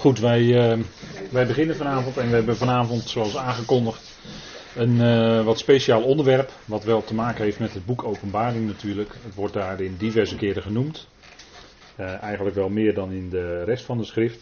[0.00, 0.84] Goed, wij, uh,
[1.30, 4.18] wij beginnen vanavond en we hebben vanavond, zoals aangekondigd,
[4.76, 6.52] een uh, wat speciaal onderwerp.
[6.64, 9.16] Wat wel te maken heeft met het boek Openbaring natuurlijk.
[9.24, 11.08] Het wordt daarin diverse keren genoemd.
[12.00, 14.38] Uh, eigenlijk wel meer dan in de rest van de schrift.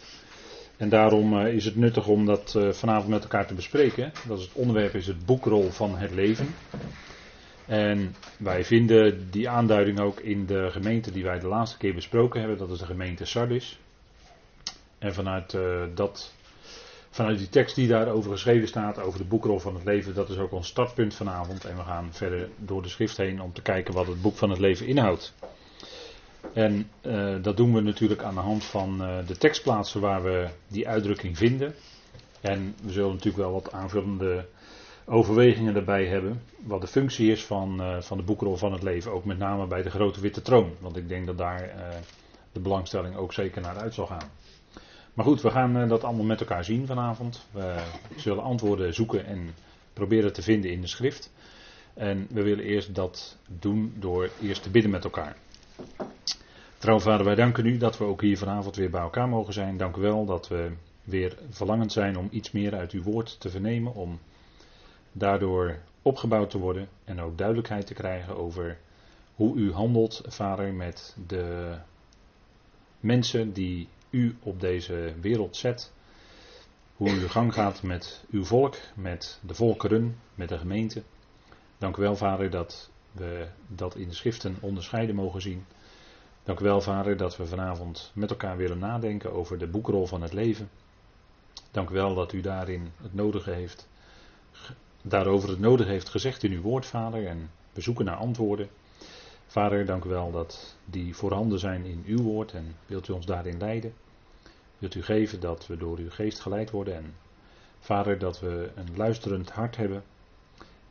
[0.77, 4.11] En daarom is het nuttig om dat vanavond met elkaar te bespreken.
[4.27, 6.47] Dat is het onderwerp is het boekrol van het leven.
[7.65, 12.39] En wij vinden die aanduiding ook in de gemeente die wij de laatste keer besproken
[12.39, 12.57] hebben.
[12.57, 13.79] Dat is de gemeente Sardis.
[14.99, 16.33] En vanuit, uh, dat,
[17.09, 20.37] vanuit die tekst die daarover geschreven staat, over de boekrol van het leven, dat is
[20.37, 21.65] ook ons startpunt vanavond.
[21.65, 24.49] En we gaan verder door de schrift heen om te kijken wat het boek van
[24.49, 25.33] het leven inhoudt.
[26.53, 30.47] En uh, dat doen we natuurlijk aan de hand van uh, de tekstplaatsen waar we
[30.67, 31.73] die uitdrukking vinden.
[32.41, 34.45] En we zullen natuurlijk wel wat aanvullende
[35.05, 36.41] overwegingen erbij hebben.
[36.63, 39.11] Wat de functie is van, van de boekrol van het leven.
[39.11, 40.75] Ook met name bij de grote witte troon.
[40.79, 41.73] Want ik denk dat daar
[42.51, 44.29] de belangstelling ook zeker naar uit zal gaan.
[45.19, 47.47] Maar goed, we gaan uh, dat allemaal met elkaar zien vanavond.
[47.51, 47.83] We
[48.15, 49.53] zullen antwoorden zoeken en
[49.93, 51.33] proberen te vinden in de schrift.
[51.93, 55.35] En we willen eerst dat doen door eerst te bidden met elkaar.
[56.77, 59.77] Trouw vader, wij danken u dat we ook hier vanavond weer bij elkaar mogen zijn.
[59.77, 60.71] Dank u wel dat we
[61.03, 63.93] weer verlangend zijn om iets meer uit uw woord te vernemen.
[63.93, 64.19] Om
[65.11, 68.77] daardoor opgebouwd te worden en ook duidelijkheid te krijgen over
[69.35, 71.75] hoe u handelt, vader, met de
[72.99, 75.93] mensen die u op deze wereld zet.
[76.95, 81.03] Hoe u gang gaat met uw volk, met de volkeren, met de gemeente.
[81.77, 85.65] Dank u wel, vader, dat we dat in de schriften onderscheiden mogen zien.
[86.43, 90.21] Dank u wel, vader, dat we vanavond met elkaar willen nadenken over de boekrol van
[90.21, 90.69] het leven.
[91.71, 93.87] Dank u wel dat u daarin het nodige heeft
[95.01, 97.27] daarover het nodig heeft gezegd in uw woord, Vader.
[97.27, 98.69] En we zoeken naar antwoorden.
[99.49, 102.53] Vader, dank u wel dat die voorhanden zijn in uw woord.
[102.53, 103.93] En wilt u ons daarin leiden?
[104.77, 106.95] Wilt u geven dat we door uw geest geleid worden?
[106.95, 107.15] En
[107.79, 110.03] Vader, dat we een luisterend hart hebben.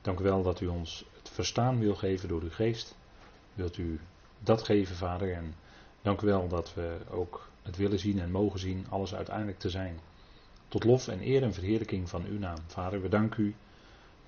[0.00, 2.96] Dank u wel dat u ons het verstaan wil geven door uw geest.
[3.54, 4.00] Wilt u
[4.40, 5.32] dat geven, Vader?
[5.32, 5.54] En
[6.02, 9.70] dank u wel dat we ook het willen zien en mogen zien, alles uiteindelijk te
[9.70, 10.00] zijn.
[10.68, 12.58] Tot lof en eer en verheerlijking van uw naam.
[12.66, 13.54] Vader, we danken u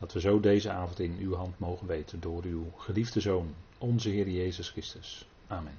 [0.00, 4.08] dat we zo deze avond in uw hand mogen weten door uw geliefde Zoon, onze
[4.08, 5.26] Heer Jezus Christus.
[5.46, 5.72] Amen.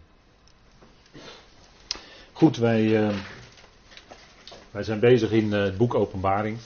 [2.31, 3.15] Goed, wij, uh,
[4.71, 6.57] wij zijn bezig in uh, het boek Openbaring.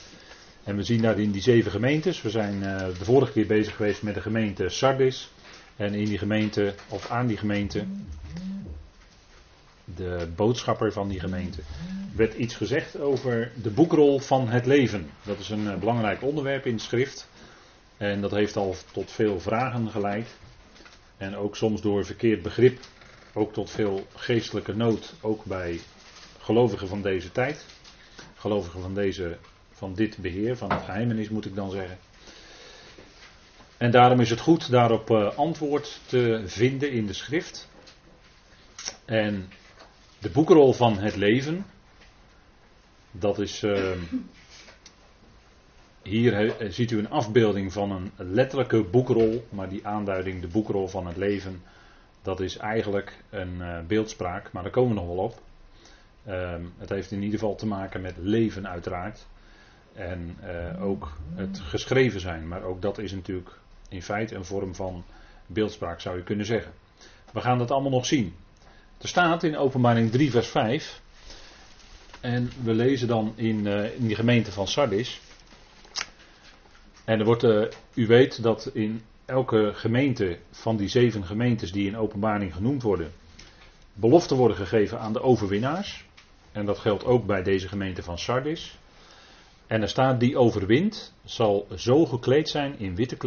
[0.64, 2.22] En we zien daarin die zeven gemeentes.
[2.22, 5.30] We zijn uh, de vorige keer bezig geweest met de gemeente Sardis.
[5.76, 7.86] En in die gemeente, of aan die gemeente,
[9.96, 11.62] de boodschapper van die gemeente,
[12.16, 15.10] werd iets gezegd over de boekrol van het leven.
[15.24, 17.28] Dat is een belangrijk onderwerp in de schrift.
[17.98, 20.38] En dat heeft al tot veel vragen geleid.
[21.18, 22.80] En ook soms door verkeerd begrip
[23.36, 25.80] ook tot veel geestelijke nood, ook bij
[26.40, 27.66] gelovigen van deze tijd.
[28.36, 29.38] Gelovigen van, deze,
[29.72, 31.98] van dit beheer, van het geheimenis moet ik dan zeggen.
[33.78, 37.70] En daarom is het goed daarop uh, antwoord te vinden in de schrift.
[39.06, 39.50] En
[40.20, 41.66] de boekrol van het leven,
[43.12, 43.92] dat is uh,
[46.08, 51.08] hier ziet u een afbeelding van een letterlijke boekrol, maar die aanduiding, de boekrol van
[51.08, 51.62] het leven,
[52.22, 55.42] dat is eigenlijk een uh, beeldspraak, maar daar komen we nog wel op.
[56.28, 59.26] Um, het heeft in ieder geval te maken met leven uiteraard.
[59.94, 64.76] En uh, ook het geschreven zijn, maar ook dat is natuurlijk in feite een vorm
[64.76, 65.04] van
[65.46, 66.72] beeldspraak zou je kunnen zeggen.
[67.32, 68.36] We gaan dat allemaal nog zien.
[69.02, 71.02] Er staat in openbaring 3 vers 5,
[72.22, 75.22] en we lezen dan in, in die gemeente van Sardis.
[77.06, 81.88] En er wordt, uh, u weet dat in elke gemeente van die zeven gemeentes die
[81.88, 83.12] in openbaring genoemd worden,
[83.94, 86.06] beloften worden gegeven aan de overwinnaars.
[86.52, 88.78] En dat geldt ook bij deze gemeente van Sardis.
[89.68, 93.18] En er staat die overwint, zal zo gekleed zijn in witte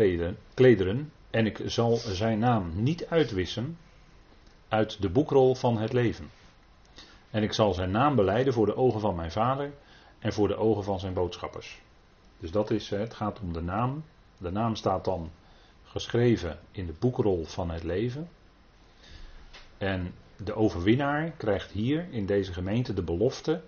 [0.54, 3.78] klederen en ik zal zijn naam niet uitwissen
[4.68, 6.30] uit de boekrol van het leven.
[7.30, 9.72] En ik zal zijn naam beleiden voor de ogen van mijn vader
[10.18, 11.80] en voor de ogen van zijn boodschappers.
[12.38, 14.04] Dus dat is, het gaat om de naam.
[14.38, 15.30] De naam staat dan
[15.84, 18.28] geschreven in de boekrol van het leven.
[19.78, 23.62] En de overwinnaar krijgt hier in deze gemeente de belofte.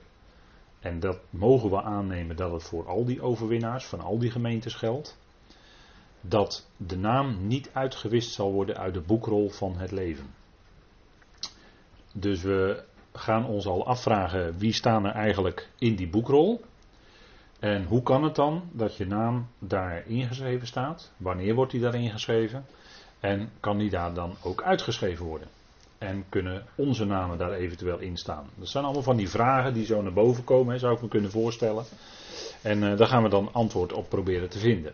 [0.80, 4.74] En dat mogen we aannemen dat het voor al die overwinnaars van al die gemeentes
[4.74, 5.18] geldt.
[6.20, 10.34] Dat de naam niet uitgewist zal worden uit de boekrol van het leven.
[12.12, 16.60] Dus we gaan ons al afvragen wie staan er eigenlijk in die boekrol.
[17.60, 21.12] En hoe kan het dan dat je naam daar ingeschreven staat?
[21.16, 22.64] Wanneer wordt die daar ingeschreven?
[23.20, 25.48] En kan die daar dan ook uitgeschreven worden?
[25.98, 28.50] En kunnen onze namen daar eventueel in staan?
[28.54, 31.30] Dat zijn allemaal van die vragen die zo naar boven komen, zou ik me kunnen
[31.30, 31.84] voorstellen.
[32.62, 34.92] En uh, daar gaan we dan antwoord op proberen te vinden.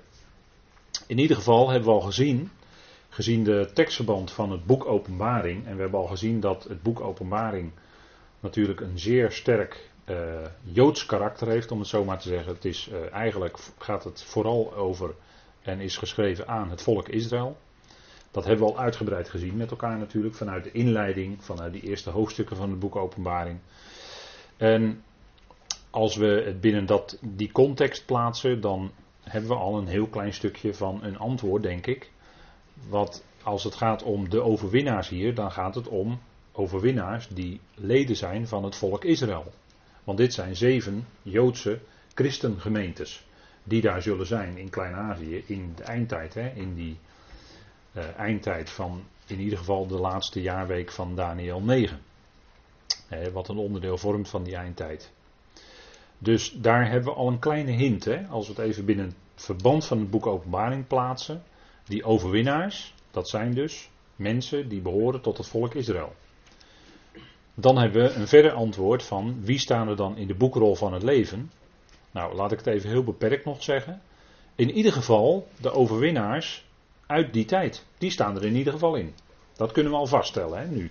[1.07, 2.51] In ieder geval hebben we al gezien,
[3.09, 7.01] gezien de tekstverband van het boek Openbaring, en we hebben al gezien dat het boek
[7.01, 7.73] Openbaring
[8.41, 10.17] natuurlijk een zeer sterk uh,
[10.63, 12.55] joods karakter heeft, om het zo maar te zeggen.
[12.55, 15.15] Het is, uh, eigenlijk gaat het vooral over
[15.63, 17.57] en is geschreven aan het volk Israël.
[18.31, 22.11] Dat hebben we al uitgebreid gezien met elkaar natuurlijk, vanuit de inleiding, vanuit die eerste
[22.11, 23.59] hoofdstukken van het boek Openbaring.
[24.57, 25.03] En
[25.91, 28.91] als we het binnen dat, die context plaatsen, dan
[29.23, 32.11] hebben we al een heel klein stukje van een antwoord, denk ik.
[32.89, 36.21] Wat als het gaat om de overwinnaars hier, dan gaat het om
[36.53, 39.53] overwinnaars die leden zijn van het volk Israël.
[40.07, 41.81] Want dit zijn zeven Joodse
[42.15, 43.27] christengemeentes
[43.65, 46.99] die daar zullen zijn in Klein-Azië in de eindtijd, hè, in die
[47.93, 52.01] uh, eindtijd van in ieder geval de laatste jaarweek van Daniel 9.
[53.09, 55.13] Hè, wat een onderdeel vormt van die eindtijd.
[56.19, 59.45] Dus daar hebben we al een kleine hint, hè, als we het even binnen het
[59.45, 61.43] verband van het boek Openbaring plaatsen.
[61.85, 66.13] Die overwinnaars, dat zijn dus mensen die behoren tot het volk Israël.
[67.59, 70.93] Dan hebben we een verder antwoord van wie staan er dan in de boekrol van
[70.93, 71.51] het leven.
[72.11, 74.01] Nou, laat ik het even heel beperkt nog zeggen.
[74.55, 76.67] In ieder geval de overwinnaars
[77.07, 77.87] uit die tijd.
[77.99, 79.15] Die staan er in ieder geval in.
[79.57, 80.91] Dat kunnen we al vaststellen hè, nu.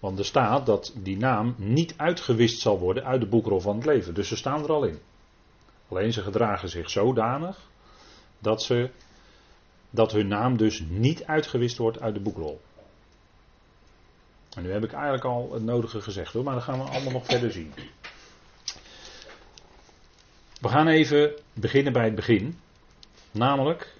[0.00, 3.86] Want er staat dat die naam niet uitgewist zal worden uit de boekrol van het
[3.86, 4.14] leven.
[4.14, 4.98] Dus ze staan er al in.
[5.88, 7.68] Alleen ze gedragen zich zodanig
[8.38, 8.90] dat, ze,
[9.90, 12.60] dat hun naam dus niet uitgewist wordt uit de boekrol.
[14.54, 17.12] En nu heb ik eigenlijk al het nodige gezegd hoor, maar dat gaan we allemaal
[17.12, 17.72] nog verder zien.
[20.60, 22.58] We gaan even beginnen bij het begin.
[23.30, 23.94] Namelijk,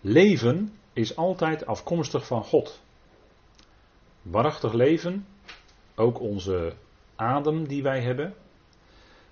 [0.00, 2.80] leven is altijd afkomstig van God.
[4.22, 5.26] Waarachtig leven,
[5.94, 6.74] ook onze
[7.16, 8.34] adem die wij hebben,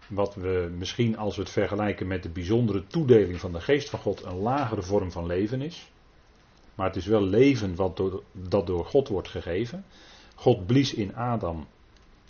[0.08, 3.98] wat we misschien als we het vergelijken met de bijzondere toedeling van de geest van
[3.98, 5.90] God een lagere vorm van leven is.
[6.74, 9.84] Maar het is wel leven wat door, dat door God wordt gegeven.
[10.40, 11.66] God blies in Adam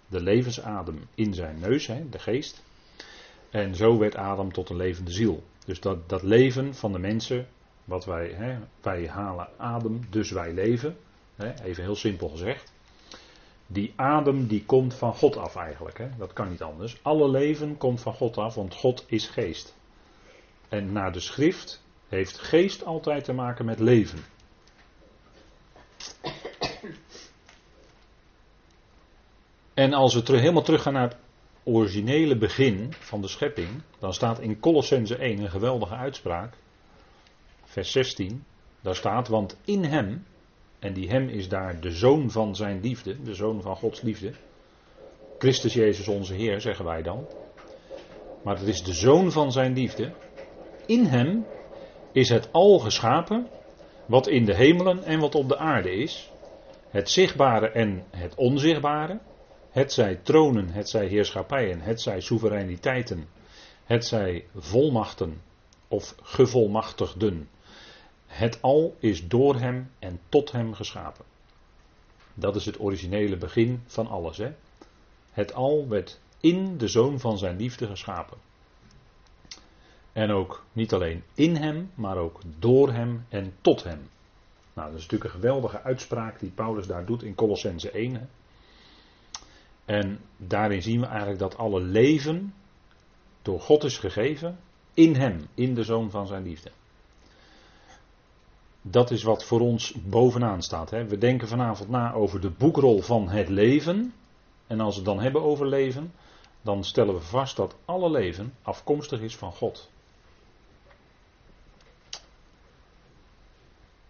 [0.06, 2.62] de levensadem in zijn neus, hè, de geest.
[3.50, 5.42] En zo werd Adam tot een levende ziel.
[5.64, 7.48] Dus dat, dat leven van de mensen,
[7.84, 10.96] wat wij, hè, wij halen adem, dus wij leven.
[11.36, 12.72] Hè, even heel simpel gezegd.
[13.66, 15.98] Die adem die komt van God af eigenlijk.
[15.98, 16.98] Hè, dat kan niet anders.
[17.02, 19.76] Alle leven komt van God af, want God is geest.
[20.68, 24.18] En naar de schrift heeft geest altijd te maken met leven.
[29.80, 31.16] En als we terug, helemaal teruggaan naar het
[31.64, 33.68] originele begin van de schepping,
[33.98, 36.54] dan staat in Colossense 1 een geweldige uitspraak.
[37.64, 38.44] Vers 16,
[38.80, 40.26] daar staat, want in hem,
[40.78, 44.32] en die hem is daar de zoon van zijn liefde, de zoon van Gods liefde.
[45.38, 47.26] Christus Jezus onze Heer, zeggen wij dan.
[48.42, 50.12] Maar het is de zoon van zijn liefde.
[50.86, 51.46] In hem
[52.12, 53.46] is het al geschapen,
[54.06, 56.30] wat in de hemelen en wat op de aarde is.
[56.90, 59.18] Het zichtbare en het onzichtbare
[59.70, 63.28] het zij tronen, het zij heerschappijen, het zij soevereiniteiten,
[63.84, 65.42] het zij volmachten
[65.88, 67.48] of gevolmachtigden.
[68.26, 71.24] Het al is door hem en tot hem geschapen.
[72.34, 74.36] Dat is het originele begin van alles.
[74.36, 74.52] Hè?
[75.30, 78.38] Het al werd in de zoon van zijn liefde geschapen.
[80.12, 84.08] En ook niet alleen in hem, maar ook door hem en tot hem.
[84.74, 88.28] Nou, dat is natuurlijk een geweldige uitspraak die Paulus daar doet in Colossense 1.
[89.90, 92.54] En daarin zien we eigenlijk dat alle leven
[93.42, 94.58] door God is gegeven
[94.94, 96.70] in Hem, in de Zoon van Zijn liefde.
[98.82, 100.90] Dat is wat voor ons bovenaan staat.
[100.90, 101.04] Hè.
[101.04, 104.14] We denken vanavond na over de boekrol van het leven.
[104.66, 106.12] En als we het dan hebben over leven,
[106.62, 109.90] dan stellen we vast dat alle leven afkomstig is van God.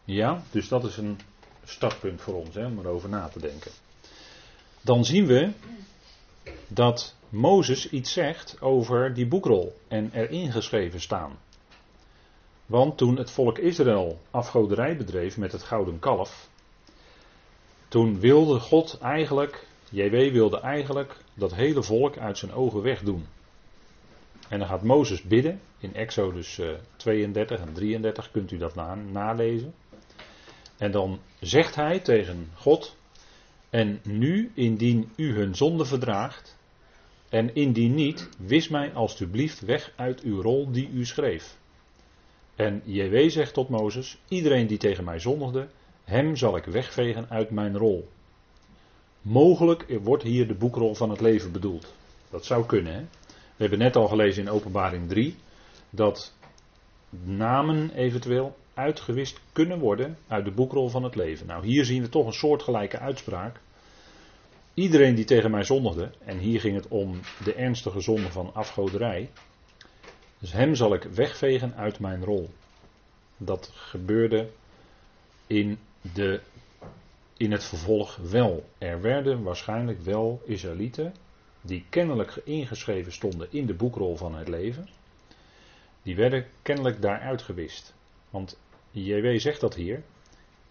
[0.05, 1.19] Ja, dus dat is een
[1.65, 3.71] startpunt voor ons hè, om erover na te denken
[4.81, 5.53] dan zien we
[6.69, 11.39] dat Mozes iets zegt over die boekrol en erin geschreven staan.
[12.67, 16.49] Want toen het volk Israël afgoderij bedreef met het gouden kalf,
[17.89, 23.27] toen wilde God eigenlijk, JW wilde eigenlijk dat hele volk uit zijn ogen wegdoen.
[24.49, 26.61] En dan gaat Mozes bidden, in Exodus
[26.97, 28.75] 32 eh, en 33 kunt u dat
[29.13, 29.75] nalezen.
[30.77, 32.97] En dan zegt hij tegen God,
[33.71, 36.59] en nu, indien u hun zonde verdraagt,
[37.29, 41.59] en indien niet, wis mij alstublieft weg uit uw rol die u schreef.
[42.55, 45.69] En JW zegt tot Mozes: Iedereen die tegen mij zondigde,
[46.05, 48.09] hem zal ik wegvegen uit mijn rol.
[49.23, 51.95] Mogelijk wordt hier de boekrol van het leven bedoeld.
[52.31, 52.95] Dat zou kunnen.
[52.95, 53.01] Hè?
[53.31, 55.37] We hebben net al gelezen in Openbaring 3
[55.91, 56.35] dat
[57.25, 61.47] namen eventueel uitgewist kunnen worden uit de boekrol van het leven.
[61.47, 63.61] Nou, hier zien we toch een soortgelijke uitspraak.
[64.75, 69.31] Iedereen die tegen mij zondigde, en hier ging het om de ernstige zonde van afgoderij,
[70.39, 72.51] dus hem zal ik wegvegen uit mijn rol.
[73.37, 74.51] Dat gebeurde
[75.47, 75.79] in,
[76.15, 76.41] de,
[77.37, 78.69] in het vervolg wel.
[78.79, 81.15] Er werden waarschijnlijk wel Israëlieten,
[81.61, 84.89] die kennelijk ingeschreven stonden in de boekrol van het leven,
[86.03, 87.95] die werden kennelijk daar uitgewist.
[88.31, 88.59] Want
[88.91, 90.03] JW zegt dat hier.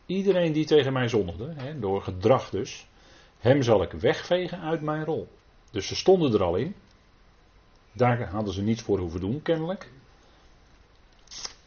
[0.05, 2.87] Iedereen die tegen mij zondigde, hè, door gedrag dus,
[3.39, 5.27] hem zal ik wegvegen uit mijn rol.
[5.71, 6.75] Dus ze stonden er al in.
[7.91, 9.89] Daar hadden ze niets voor hoeven doen, kennelijk.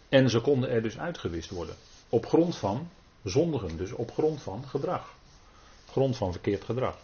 [0.09, 1.75] En ze konden er dus uitgewist worden.
[2.09, 2.89] Op grond van
[3.25, 5.15] zondigen, dus op grond van gedrag.
[5.87, 6.97] Op grond van verkeerd gedrag.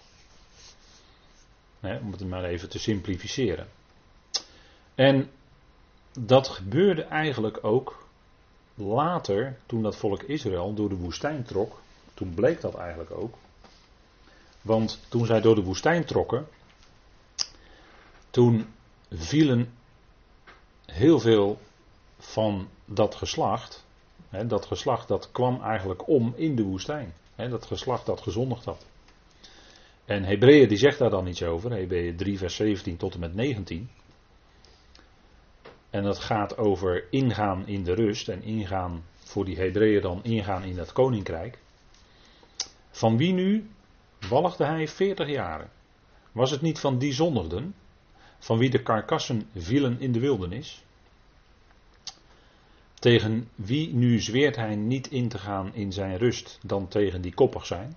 [1.80, 3.68] om het maar even te simplificeren.
[4.94, 5.30] En
[6.12, 8.07] dat gebeurde eigenlijk ook
[8.78, 11.80] later, toen dat volk Israël door de woestijn trok.
[12.14, 13.34] Toen bleek dat eigenlijk ook.
[14.62, 16.46] Want toen zij door de woestijn trokken,
[18.30, 18.66] toen
[19.10, 19.72] vielen
[20.86, 21.58] heel veel
[22.18, 23.86] van dat geslacht.
[24.28, 27.14] Hè, dat geslacht dat kwam eigenlijk om in de woestijn.
[27.34, 28.86] Hè, dat geslacht dat gezondigd had.
[30.04, 31.72] En Hebreeën die zegt daar dan iets over.
[31.72, 33.90] Hebreeën 3 vers 17 tot en met 19.
[35.90, 40.62] En dat gaat over ingaan in de rust en ingaan voor die Hebreeën dan ingaan
[40.62, 41.58] in het koninkrijk.
[42.90, 43.70] Van wie nu
[44.28, 45.70] walgde hij 40 jaren?
[46.32, 47.74] Was het niet van die zondigden,
[48.38, 50.84] van wie de karkassen vielen in de wildernis?
[52.94, 57.34] Tegen wie nu zweert hij niet in te gaan in zijn rust dan tegen die
[57.34, 57.96] koppig zijn?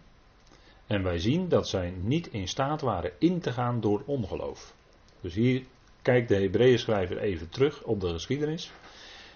[0.88, 4.74] En wij zien dat zij niet in staat waren in te gaan door ongeloof.
[5.22, 5.64] Dus hier
[6.02, 8.72] kijkt de Hebreeën even terug op de geschiedenis.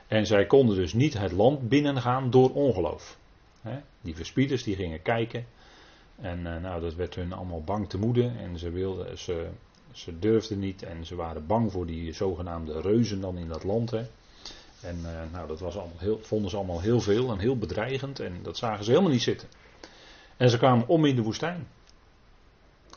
[0.08, 3.18] En zij konden dus niet het land binnengaan door ongeloof.
[4.02, 5.46] Die verspieders die gingen kijken.
[6.16, 8.32] En eh, nou, dat werd hun allemaal bang te moede.
[8.38, 9.50] En ze, wilden, ze,
[9.92, 10.84] ze durfden niet.
[10.84, 13.94] En ze waren bang voor die zogenaamde reuzen dan in dat land.
[14.82, 18.20] En uh, nou, dat was allemaal heel, vonden ze allemaal heel veel en heel bedreigend.
[18.20, 19.48] En dat zagen ze helemaal niet zitten.
[20.38, 21.68] En ze kwamen om in de woestijn.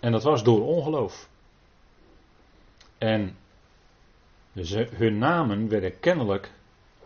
[0.01, 1.29] En dat was door ongeloof.
[2.99, 3.37] En
[4.95, 6.53] hun namen werden kennelijk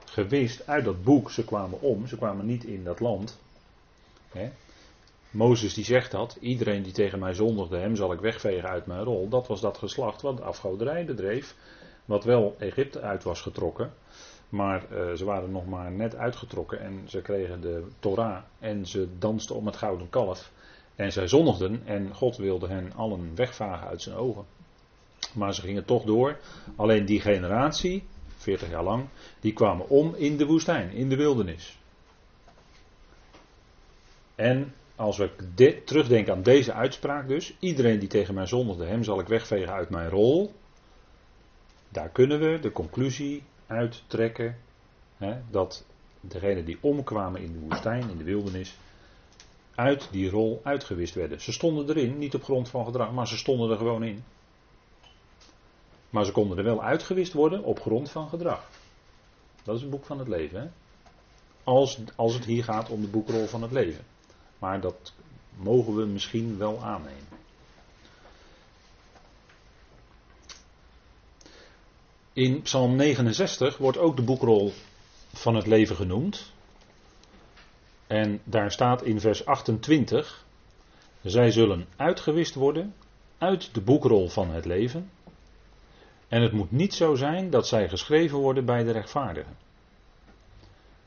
[0.04, 1.30] gewist uit dat boek.
[1.30, 3.40] Ze kwamen om, ze kwamen niet in dat land.
[4.32, 4.50] Hè.
[5.30, 9.02] Mozes die zegt dat, iedereen die tegen mij zondigde, hem zal ik wegvegen uit mijn
[9.02, 9.28] rol.
[9.28, 11.56] Dat was dat geslacht wat afgoderij bedreef,
[12.04, 13.92] wat wel Egypte uit was getrokken.
[14.48, 19.08] Maar uh, ze waren nog maar net uitgetrokken en ze kregen de Torah en ze
[19.18, 20.50] dansten om het gouden kalf.
[20.96, 24.44] En zij zondigden en God wilde hen allen wegvagen uit zijn ogen.
[25.34, 26.38] Maar ze gingen toch door.
[26.76, 28.04] Alleen die generatie,
[28.36, 29.08] 40 jaar lang,
[29.40, 31.78] die kwamen om in de woestijn, in de wildernis.
[34.34, 35.30] En als we
[35.84, 39.90] terugdenken aan deze uitspraak dus, iedereen die tegen mij zondigde, hem zal ik wegvegen uit
[39.90, 40.54] mijn rol.
[41.88, 44.56] Daar kunnen we de conclusie uittrekken
[45.16, 45.86] hè, dat
[46.20, 48.76] degenen die omkwamen in de woestijn, in de wildernis,
[49.74, 51.40] uit die rol uitgewist werden.
[51.40, 54.24] Ze stonden erin, niet op grond van gedrag, maar ze stonden er gewoon in.
[56.12, 58.68] Maar ze konden er wel uitgewist worden op grond van gedrag.
[59.62, 60.60] Dat is het boek van het leven.
[60.60, 60.68] Hè?
[61.64, 64.04] Als, als het hier gaat om de boekrol van het leven.
[64.58, 65.12] Maar dat
[65.56, 67.26] mogen we misschien wel aannemen.
[72.32, 74.72] In Psalm 69 wordt ook de boekrol
[75.32, 76.52] van het leven genoemd.
[78.06, 80.44] En daar staat in vers 28:
[81.22, 82.94] Zij zullen uitgewist worden
[83.38, 85.10] uit de boekrol van het leven
[86.32, 89.56] en het moet niet zo zijn dat zij geschreven worden bij de rechtvaardigen.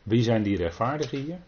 [0.03, 1.39] Wie zijn die rechtvaardigen hier?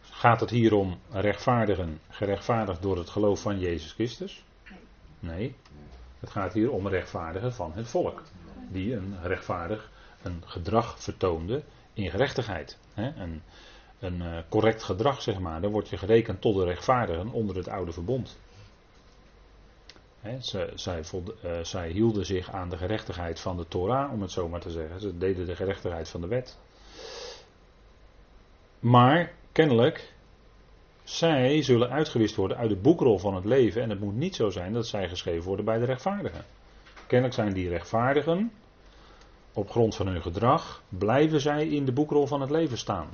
[0.00, 4.44] Gaat het hier om rechtvaardigen, gerechtvaardigd door het geloof van Jezus Christus?
[5.20, 5.54] Nee.
[6.20, 8.22] Het gaat hier om rechtvaardigen van het volk.
[8.68, 9.90] Die een rechtvaardig
[10.22, 12.78] een gedrag vertoonde in gerechtigheid.
[12.94, 13.42] Een,
[13.98, 15.60] een eh, correct gedrag, zeg maar.
[15.60, 18.36] Dan word je gerekend tot de rechtvaardigen onder het oude verbond
[20.74, 21.02] zij,
[21.44, 24.70] uh, zij, hielden zich aan de gerechtigheid van de Torah, om het zo maar te
[24.70, 25.00] zeggen.
[25.00, 26.58] Ze deden de gerechtigheid van de wet.
[28.80, 30.14] Maar kennelijk,
[31.04, 33.82] zij zullen uitgewist worden uit de boekrol van het leven.
[33.82, 36.44] En het moet niet zo zijn dat zij geschreven worden bij de rechtvaardigen.
[37.06, 38.52] Kennelijk zijn die rechtvaardigen,
[39.52, 43.08] op grond van hun gedrag, blijven zij in de boekrol van het leven staan.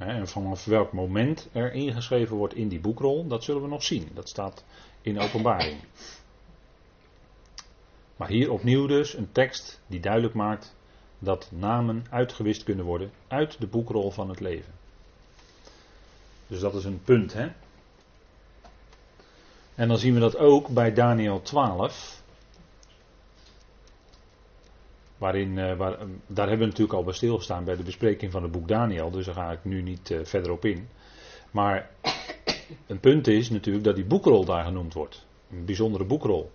[0.00, 4.08] En vanaf welk moment er ingeschreven wordt in die boekrol, dat zullen we nog zien.
[4.14, 4.64] Dat staat
[5.00, 5.80] in openbaring.
[8.16, 10.76] Maar hier opnieuw dus een tekst die duidelijk maakt
[11.18, 14.72] dat namen uitgewist kunnen worden uit de boekrol van het leven.
[16.46, 17.48] Dus dat is een punt, hè?
[19.74, 22.19] En dan zien we dat ook bij Daniel 12.
[25.22, 28.68] Uh, waar, daar hebben we natuurlijk al bij stilgestaan bij de bespreking van het boek
[28.68, 30.88] Daniel, dus daar ga ik nu niet uh, verder op in.
[31.50, 31.90] Maar
[32.86, 35.26] een punt is natuurlijk dat die boekrol daar genoemd wordt.
[35.50, 36.50] Een bijzondere boekrol.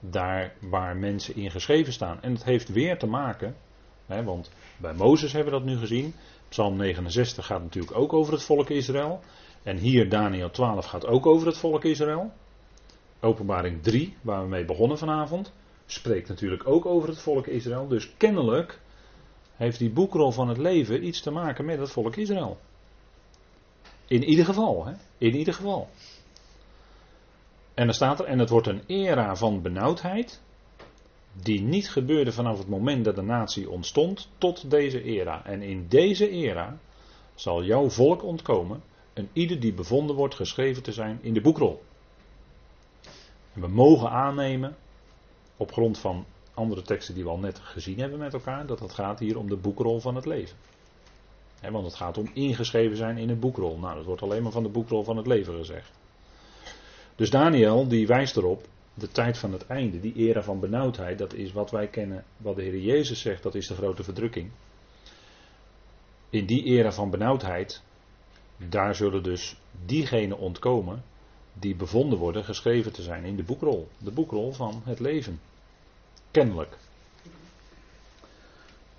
[0.00, 2.22] Daar waar mensen in geschreven staan.
[2.22, 3.56] En het heeft weer te maken,
[4.06, 6.14] hè, want bij Mozes hebben we dat nu gezien.
[6.48, 9.20] Psalm 69 gaat natuurlijk ook over het volk Israël.
[9.62, 12.32] En hier Daniel 12 gaat ook over het volk Israël.
[13.20, 15.52] Openbaring 3, waar we mee begonnen vanavond,
[15.86, 17.88] spreekt natuurlijk ook over het volk Israël.
[17.88, 18.80] Dus kennelijk
[19.56, 22.58] heeft die boekrol van het leven iets te maken met het volk Israël.
[24.06, 24.92] In ieder geval, hè?
[25.18, 25.88] In ieder geval.
[27.74, 30.42] En dan staat er, en het wordt een era van benauwdheid,
[31.32, 35.44] die niet gebeurde vanaf het moment dat de natie ontstond tot deze era.
[35.44, 36.78] En in deze era
[37.34, 41.82] zal jouw volk ontkomen, en ieder die bevonden wordt geschreven te zijn in de boekrol.
[43.52, 44.76] We mogen aannemen,
[45.56, 48.92] op grond van andere teksten die we al net gezien hebben met elkaar, dat het
[48.92, 50.56] gaat hier om de boekrol van het leven.
[51.70, 53.78] want het gaat om ingeschreven zijn in een boekrol.
[53.78, 55.92] Nou, dat wordt alleen maar van de boekrol van het leven gezegd.
[57.16, 61.34] Dus Daniel die wijst erop, de tijd van het einde, die era van benauwdheid, dat
[61.34, 64.50] is wat wij kennen, wat de Heer Jezus zegt, dat is de grote verdrukking.
[66.30, 67.82] In die era van benauwdheid,
[68.68, 71.02] daar zullen dus diegenen ontkomen
[71.54, 73.88] die bevonden worden geschreven te zijn in de boekrol.
[73.98, 75.40] De boekrol van het leven.
[76.30, 76.76] Kennelijk.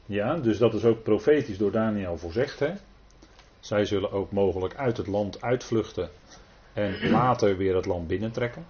[0.05, 2.59] Ja, dus dat is ook profetisch door Daniel voorzegd.
[2.59, 2.73] Hè?
[3.59, 6.09] Zij zullen ook mogelijk uit het land uitvluchten
[6.73, 8.65] en later weer het land binnentrekken.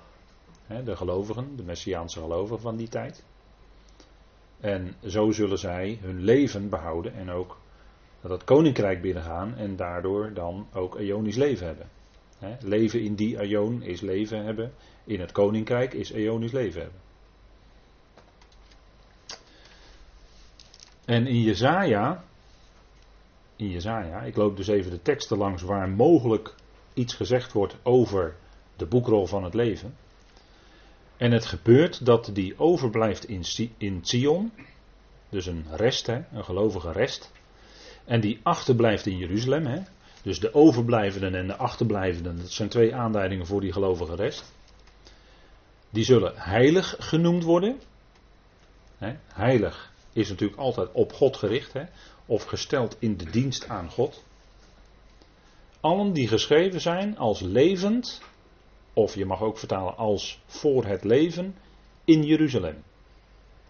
[0.68, 3.24] Hè, de gelovigen, de Messiaanse gelovigen van die tijd.
[4.60, 7.58] En zo zullen zij hun leven behouden en ook
[8.22, 11.90] dat koninkrijk binnengaan en daardoor dan ook eonisch leven hebben.
[12.62, 17.00] Leven in die eon is leven hebben, in het koninkrijk is eonisch leven hebben.
[21.06, 22.24] En in Jezaja,
[23.56, 26.56] in Jezaja, ik loop dus even de teksten langs waar mogelijk
[26.94, 28.36] iets gezegd wordt over
[28.76, 29.96] de boekrol van het leven.
[31.18, 33.44] En het gebeurt dat die overblijft in,
[33.78, 34.52] in Sion,
[35.30, 37.32] dus een rest, hè, een gelovige rest.
[38.06, 39.66] En die achterblijft in Jeruzalem.
[39.66, 39.82] Hè?
[40.26, 44.54] Dus de overblijvenden en de achterblijvenden, dat zijn twee aanduidingen voor die gelovige rest.
[45.90, 47.80] Die zullen heilig genoemd worden.
[49.34, 51.74] Heilig is natuurlijk altijd op God gericht,
[52.26, 54.24] of gesteld in de dienst aan God.
[55.80, 58.22] Allen die geschreven zijn als levend,
[58.94, 61.56] of je mag ook vertalen als voor het leven,
[62.04, 62.84] in Jeruzalem.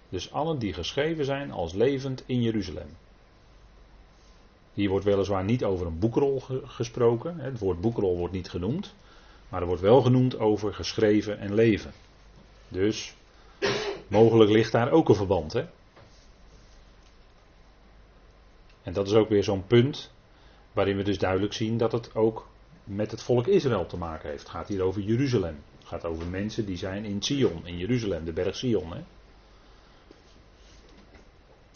[0.10, 2.90] Dus allen die geschreven zijn als levend in Jeruzalem.
[4.76, 7.40] Hier wordt weliswaar niet over een boekrol gesproken.
[7.40, 8.94] Het woord boekrol wordt niet genoemd.
[9.50, 11.92] Maar er wordt wel genoemd over geschreven en leven.
[12.68, 13.16] Dus
[14.08, 15.54] mogelijk ligt daar ook een verband.
[15.54, 15.66] Hè?
[18.84, 20.12] En dat is ook weer zo'n punt
[20.74, 22.48] waarin we dus duidelijk zien dat het ook
[22.84, 24.42] met het volk Israël te maken heeft.
[24.42, 25.58] Het gaat hier over Jeruzalem.
[25.80, 28.94] Het gaat over mensen die zijn in Sion, in Jeruzalem, de berg Sion.
[28.94, 29.02] Hè?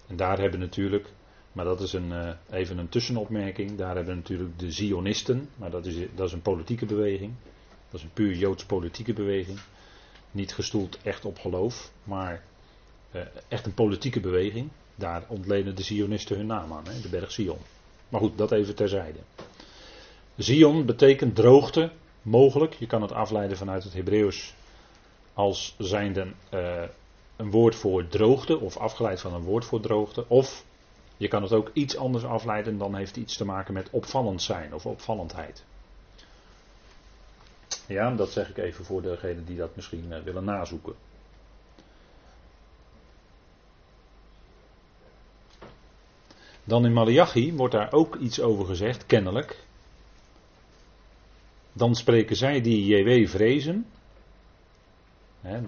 [0.07, 1.09] En daar hebben natuurlijk
[1.51, 3.77] maar dat is een, uh, even een tussenopmerking.
[3.77, 7.33] Daar hebben natuurlijk de Zionisten, maar dat is, dat is een politieke beweging.
[7.89, 9.59] Dat is een puur Joods politieke beweging.
[10.31, 12.43] Niet gestoeld echt op geloof, maar
[13.11, 14.69] uh, echt een politieke beweging.
[14.95, 17.57] Daar ontlenen de Zionisten hun naam aan, hè, de berg Zion.
[18.09, 19.19] Maar goed, dat even terzijde.
[20.35, 22.73] Zion betekent droogte, mogelijk.
[22.73, 24.53] Je kan het afleiden vanuit het Hebreeuws
[25.33, 26.83] als zijnde uh,
[27.35, 30.65] een woord voor droogte, of afgeleid van een woord voor droogte, of
[31.19, 34.73] je kan het ook iets anders afleiden, dan heeft iets te maken met opvallend zijn
[34.73, 35.63] of opvallendheid.
[37.87, 40.93] Ja, dat zeg ik even voor degenen die dat misschien uh, willen nazoeken.
[46.63, 49.63] Dan in Malachi wordt daar ook iets over gezegd, kennelijk.
[51.73, 53.85] Dan spreken zij die JW vrezen.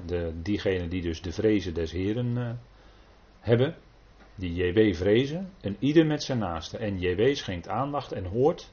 [0.06, 2.52] De, diegenen die dus de vrezen des Heren uh,
[3.40, 3.76] hebben
[4.42, 6.78] die JW vrezen, en ieder met zijn naaste.
[6.78, 8.72] En JW schenkt aandacht en hoort.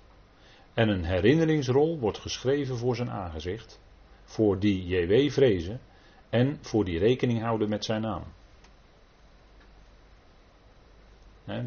[0.74, 3.80] En een herinneringsrol wordt geschreven voor zijn aangezicht.
[4.24, 5.80] Voor die JW vrezen
[6.30, 8.22] en voor die rekening houden met zijn naam.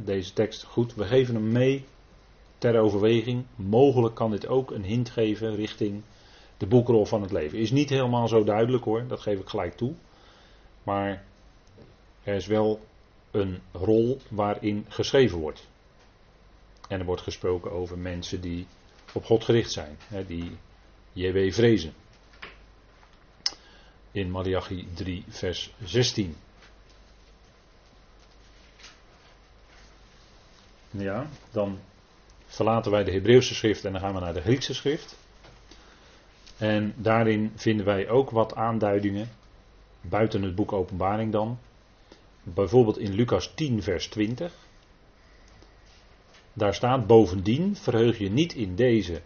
[0.05, 1.85] deze tekst, goed, we geven hem mee
[2.57, 3.45] ter overweging.
[3.55, 6.01] Mogelijk kan dit ook een hint geven richting
[6.57, 7.57] de boekrol van het leven.
[7.57, 9.93] Is niet helemaal zo duidelijk hoor, dat geef ik gelijk toe.
[10.83, 11.23] Maar
[12.23, 12.79] er is wel
[13.31, 15.67] een rol waarin geschreven wordt.
[16.87, 18.67] En er wordt gesproken over mensen die
[19.13, 20.57] op God gericht zijn, hè, die
[21.13, 21.93] JW vrezen.
[24.11, 26.35] In Malachi 3, vers 16.
[30.89, 31.79] Ja, dan
[32.45, 35.15] verlaten wij de Hebreeuwse schrift en dan gaan we naar de Griekse schrift.
[36.57, 39.29] En daarin vinden wij ook wat aanduidingen,
[40.01, 41.59] buiten het boek Openbaring dan.
[42.43, 44.53] Bijvoorbeeld in Lucas 10, vers 20.
[46.53, 49.21] Daar staat bovendien, verheug je niet in deze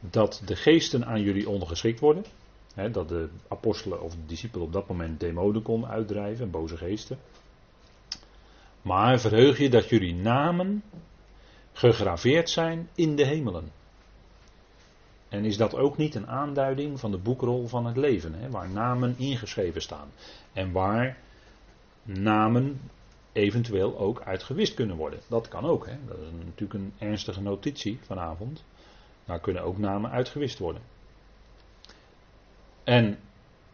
[0.00, 2.24] dat de geesten aan jullie ondergeschikt worden.
[2.92, 7.18] dat de apostelen of de discipelen op dat moment demonen konden uitdrijven, boze geesten.
[8.82, 10.82] Maar verheug je dat jullie namen
[11.72, 13.72] gegraveerd zijn in de hemelen.
[15.28, 19.14] En is dat ook niet een aanduiding van de boekrol van het leven, waar namen
[19.18, 20.08] ingeschreven staan?
[20.52, 21.18] En waar
[22.02, 22.80] namen
[23.32, 25.20] eventueel ook uitgewist kunnen worden.
[25.28, 25.96] Dat kan ook, hè.
[26.06, 28.64] dat is natuurlijk een ernstige notitie vanavond.
[29.24, 30.82] Daar kunnen ook namen uitgewist worden.
[32.84, 33.18] En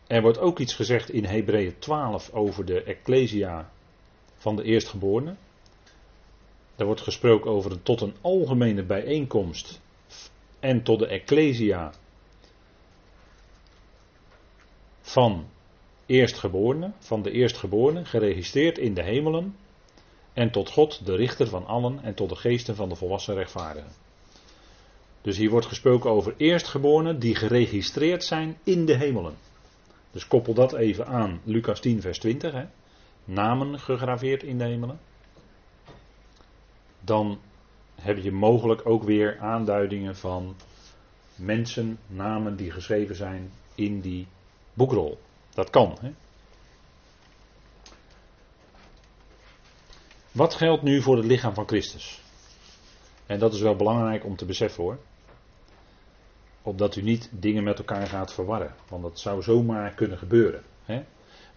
[0.07, 3.71] er wordt ook iets gezegd in Hebreeën 12 over de Ecclesia
[4.35, 5.35] van de eerstgeborene.
[6.77, 9.81] Daar wordt gesproken over een tot een algemene bijeenkomst
[10.61, 11.93] en tot de Ecclesia
[15.01, 15.49] van
[16.09, 19.57] eerstgeborene, van de eerstgeborene, geregistreerd in de hemelen,
[20.33, 23.91] en tot God, de richter van allen, en tot de geesten van de volwassen rechtvaardigen.
[25.21, 29.35] Dus hier wordt gesproken over eerstgeborenen die geregistreerd zijn in de hemelen.
[30.11, 32.53] Dus koppel dat even aan Lucas 10, vers 20.
[32.53, 32.65] Hè.
[33.25, 35.01] Namen gegraveerd in de hemelen.
[37.01, 37.39] Dan
[37.95, 40.57] heb je mogelijk ook weer aanduidingen van
[41.35, 44.27] mensen, namen die geschreven zijn in die
[44.75, 45.19] boekrol.
[45.59, 45.99] Dat kan.
[46.01, 46.13] Hè?
[50.33, 52.23] Wat geldt nu voor het lichaam van Christus?
[53.27, 54.99] En dat is wel belangrijk om te beseffen hoor.
[56.63, 58.75] Opdat u niet dingen met elkaar gaat verwarren.
[58.89, 60.63] Want dat zou zomaar kunnen gebeuren.
[60.85, 61.05] Hè?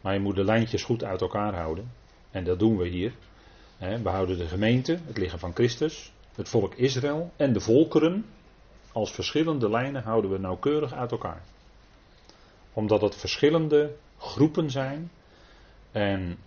[0.02, 1.92] Maar je moet de lijntjes goed uit elkaar houden.
[2.32, 3.14] En dat doen we hier.
[3.78, 8.26] We houden de gemeente, het lichaam van Christus, het volk Israël en de volkeren
[8.92, 11.42] als verschillende lijnen houden we nauwkeurig uit elkaar.
[12.74, 15.12] Omdat het verschillende groepen zijn.
[15.92, 16.38] En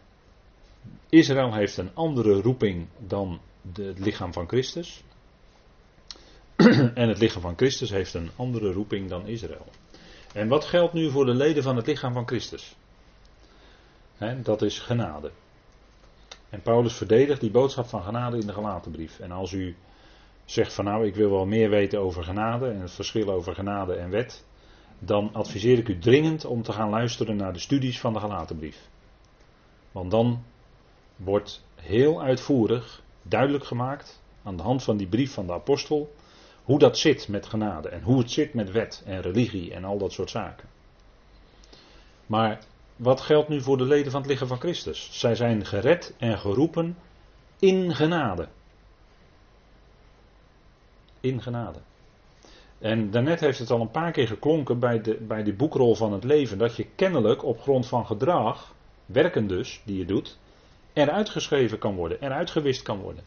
[1.09, 3.41] Israël heeft een andere roeping dan
[3.73, 5.03] het lichaam van Christus.
[6.95, 9.67] en het lichaam van Christus heeft een andere roeping dan Israël.
[10.33, 12.77] En wat geldt nu voor de leden van het lichaam van Christus?
[14.43, 15.31] dat is genade.
[16.51, 19.19] En Paulus verdedigt die boodschap van genade in de gelatenbrief.
[19.19, 19.77] En als u
[20.45, 23.95] zegt van nou ik wil wel meer weten over genade en het verschil over genade
[23.95, 24.45] en wet,
[24.99, 28.89] dan adviseer ik u dringend om te gaan luisteren naar de studies van de gelatenbrief.
[29.93, 30.45] Want dan
[31.17, 36.15] wordt heel uitvoerig duidelijk gemaakt aan de hand van die brief van de apostel
[36.65, 39.99] hoe dat zit met genade en hoe het zit met wet en religie en al
[39.99, 40.69] dat soort zaken.
[42.27, 42.65] Maar
[42.97, 45.09] wat geldt nu voor de leden van het lichaam van Christus?
[45.13, 46.97] Zij zijn gered en geroepen
[47.59, 48.49] in genade.
[51.21, 51.79] In genade.
[52.79, 56.13] En daarnet heeft het al een paar keer geklonken bij de, bij de boekrol van
[56.13, 56.59] het leven.
[56.59, 58.75] Dat je kennelijk op grond van gedrag,
[59.07, 60.39] werken dus, die je doet,
[60.93, 63.25] eruit geschreven kan worden, eruit gewist kan worden.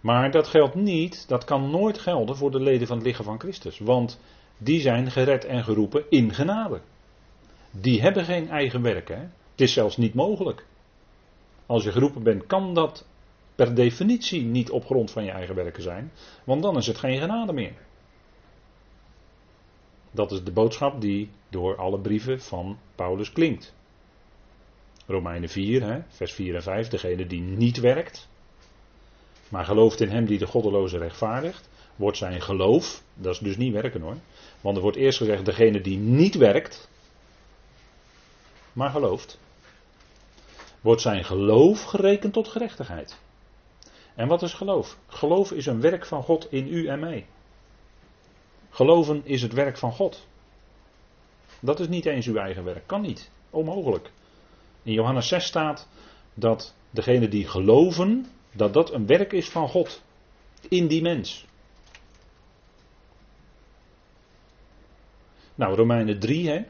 [0.00, 3.40] Maar dat geldt niet, dat kan nooit gelden voor de leden van het lichaam van
[3.40, 3.78] Christus.
[3.78, 4.20] Want
[4.58, 6.80] die zijn gered en geroepen in genade.
[7.70, 9.08] Die hebben geen eigen werk.
[9.08, 9.14] Hè?
[9.50, 10.66] Het is zelfs niet mogelijk.
[11.66, 13.06] Als je geroepen bent, kan dat
[13.62, 16.12] per definitie niet op grond van je eigen werken zijn.
[16.44, 17.74] Want dan is het geen genade meer.
[20.10, 23.74] Dat is de boodschap die door alle brieven van Paulus klinkt.
[25.06, 26.88] Romeinen 4, hè, vers 4 en 5.
[26.88, 28.28] Degene die niet werkt,
[29.48, 33.72] maar gelooft in hem die de goddeloze rechtvaardigt, wordt zijn geloof, dat is dus niet
[33.72, 34.16] werken hoor.
[34.60, 36.88] Want er wordt eerst gezegd, degene die niet werkt,
[38.72, 39.38] maar gelooft,
[40.80, 43.18] wordt zijn geloof gerekend tot gerechtigheid.
[44.14, 44.98] En wat is geloof?
[45.06, 47.26] Geloof is een werk van God in u en mij.
[48.70, 50.26] Geloven is het werk van God.
[51.60, 54.10] Dat is niet eens uw eigen werk, kan niet, onmogelijk.
[54.82, 55.88] In Johannes 6 staat
[56.34, 60.02] dat degene die geloven, dat dat een werk is van God
[60.68, 61.46] in die mens.
[65.54, 66.64] Nou, Romeinen 3, hè.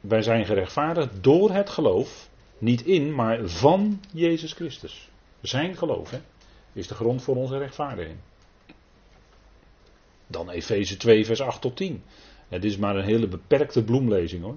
[0.00, 5.10] Wij zijn gerechtvaardigd door het geloof, niet in, maar van Jezus Christus.
[5.40, 6.20] Zijn geloof,
[6.72, 8.18] is de grond voor onze rechtvaardiging.
[10.26, 12.02] Dan Efeze 2, vers 8 tot 10.
[12.48, 14.56] Het is maar een hele beperkte bloemlezing hoor.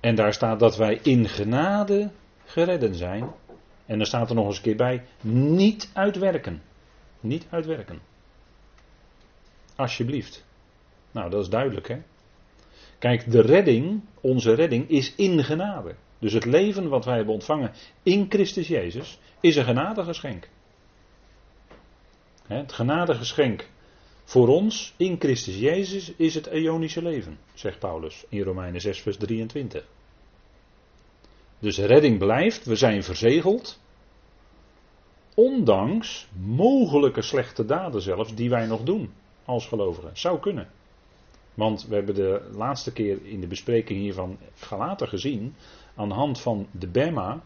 [0.00, 2.10] En daar staat dat wij in genade
[2.44, 3.30] geredden zijn.
[3.86, 6.62] En dan staat er nog eens een keer bij, niet uitwerken.
[7.20, 8.00] Niet uitwerken.
[9.76, 10.44] Alsjeblieft.
[11.10, 12.02] Nou, dat is duidelijk hè.
[12.98, 15.94] Kijk, de redding, onze redding, is in genade.
[16.20, 20.48] Dus het leven wat wij hebben ontvangen in Christus Jezus is een genadegeschenk.
[22.46, 23.68] Het genadegeschenk
[24.24, 29.16] voor ons in Christus Jezus is het eonische leven, zegt Paulus in Romeinen 6, vers
[29.16, 29.84] 23.
[31.58, 33.80] Dus redding blijft, we zijn verzegeld,
[35.34, 39.12] ondanks mogelijke slechte daden zelfs die wij nog doen
[39.44, 40.10] als gelovigen.
[40.12, 40.68] Zou kunnen.
[41.60, 45.54] Want we hebben de laatste keer in de bespreking hiervan Galater gezien,
[45.94, 47.42] aan de hand van de Bema,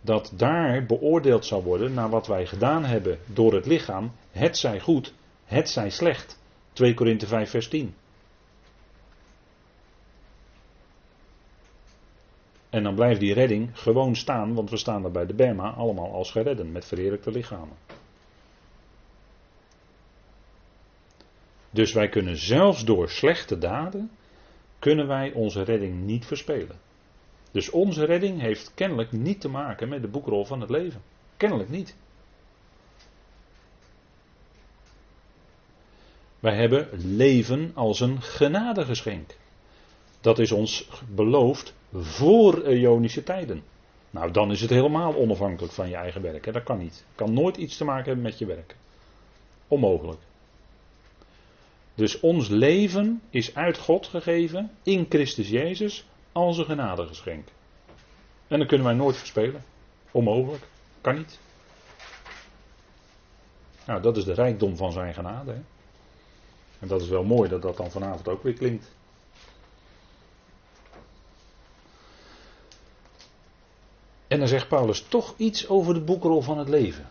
[0.00, 4.80] dat daar beoordeeld zal worden naar wat wij gedaan hebben door het lichaam, het zij
[4.80, 6.40] goed, het zij slecht.
[6.72, 7.94] 2 Korinthe 5 vers 10.
[12.70, 16.12] En dan blijft die redding gewoon staan, want we staan er bij de Bema allemaal
[16.12, 17.85] als geredden met verheerlijkte lichamen.
[21.76, 24.10] Dus wij kunnen zelfs door slechte daden,
[24.78, 26.78] kunnen wij onze redding niet verspelen.
[27.50, 31.02] Dus onze redding heeft kennelijk niet te maken met de boekrol van het leven.
[31.36, 31.96] Kennelijk niet.
[36.40, 39.36] Wij hebben leven als een genadegeschenk.
[40.20, 43.62] Dat is ons beloofd voor Ionische tijden.
[44.10, 46.44] Nou, dan is het helemaal onafhankelijk van je eigen werk.
[46.44, 46.52] Hè?
[46.52, 47.04] Dat kan niet.
[47.14, 48.76] Kan nooit iets te maken hebben met je werk.
[49.68, 50.25] Onmogelijk.
[51.96, 57.48] Dus ons leven is uit God gegeven in Christus Jezus als een genadegeschenk.
[58.48, 59.64] En dan kunnen wij nooit verspelen.
[60.10, 60.64] Onmogelijk.
[61.00, 61.38] Kan niet.
[63.86, 65.50] Nou, dat is de rijkdom van zijn genade.
[65.50, 65.60] Hè?
[66.78, 68.94] En dat is wel mooi dat dat dan vanavond ook weer klinkt.
[74.26, 77.08] En dan zegt Paulus toch iets over de boekrol van het leven.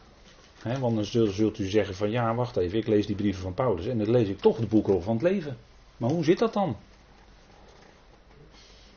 [0.74, 3.54] Want dan zult, zult, u zeggen van ja, wacht even, ik lees die brieven van
[3.54, 5.58] Paulus en dan lees ik toch de boekrol van het leven.
[5.98, 6.78] Maar hoe zit dat dan?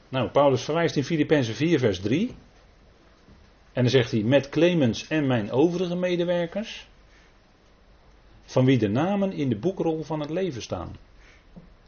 [0.09, 2.35] Nou, Paulus verwijst in Filippenzen 4 vers 3.
[3.73, 6.89] En dan zegt hij, met Clemens en mijn overige medewerkers,
[8.45, 10.97] van wie de namen in de boekrol van het leven staan.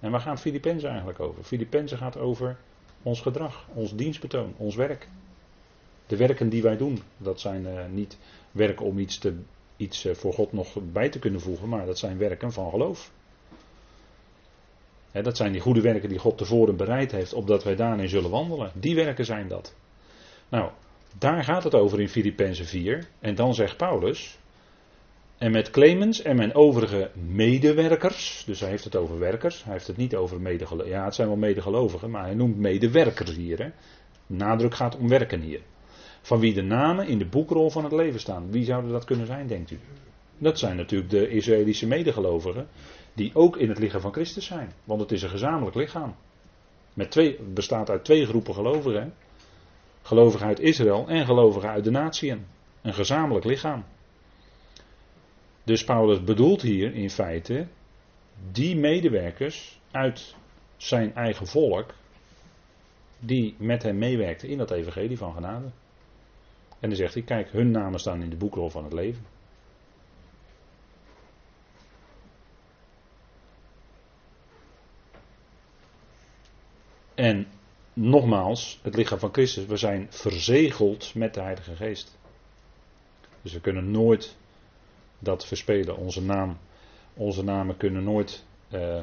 [0.00, 1.44] En waar gaat Filippenzen eigenlijk over?
[1.44, 2.56] Filippenzen gaat over
[3.02, 5.08] ons gedrag, ons dienstbetoon, ons werk.
[6.06, 8.18] De werken die wij doen, dat zijn uh, niet
[8.52, 9.38] werken om iets, te,
[9.80, 13.10] iets uh, voor God nog bij te kunnen voegen, maar dat zijn werken van geloof.
[15.12, 18.72] dat zijn die goede werken die God tevoren bereid heeft, opdat wij daarin zullen wandelen.
[18.74, 19.74] Die werken zijn dat.
[20.48, 20.70] Nou,
[21.18, 23.08] daar gaat het over in Filippenzen 4.
[23.20, 24.38] En dan zegt Paulus,
[25.40, 29.86] en met Clemens en mijn overige medewerkers, dus hij heeft het over werkers, hij heeft
[29.86, 30.98] het niet over medegelovigen.
[30.98, 33.58] Ja, het zijn wel medegelovigen, maar hij noemt medewerkers hier.
[33.58, 33.70] Hè.
[34.26, 35.60] Nadruk gaat om werken hier.
[36.20, 38.50] Van wie de namen in de boekrol van het leven staan.
[38.50, 39.78] Wie zouden dat kunnen zijn, denkt u?
[40.38, 42.68] Dat zijn natuurlijk de Israëlische medegelovigen,
[43.12, 44.72] die ook in het lichaam van Christus zijn.
[44.85, 46.14] Want het is een gezamenlijk lichaam.
[46.94, 49.14] Met twee, bestaat uit twee groepen gelovigen.
[50.02, 52.46] Gelovigen uit Israël en gelovigen uit de natieën.
[52.83, 53.85] Een gezamenlijk lichaam.
[55.64, 57.66] Dus Paulus bedoelt hier in feite
[58.52, 60.35] die medewerkers uit
[60.76, 61.94] zijn eigen volk,
[63.18, 65.70] die met hem meewerkten in dat evangelie van genade.
[66.80, 69.24] En dan zegt hij, kijk, hun namen staan in de boekrol van het leven.
[77.14, 77.46] En
[77.92, 82.18] nogmaals, het lichaam van Christus, we zijn verzegeld met de Heilige Geest.
[83.42, 84.36] Dus we kunnen nooit
[85.18, 85.96] dat verspelen.
[85.96, 86.58] Onze, naam,
[87.14, 89.02] onze namen kunnen nooit uh,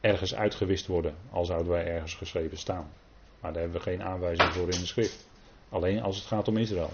[0.00, 2.90] ergens uitgewist worden, al zouden wij ergens geschreven staan.
[3.40, 5.28] Maar daar hebben we geen aanwijzing voor in de schrift.
[5.68, 6.92] Alleen als het gaat om Israël.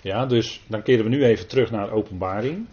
[0.00, 2.66] Ja, dus dan keren we nu even terug naar openbaring.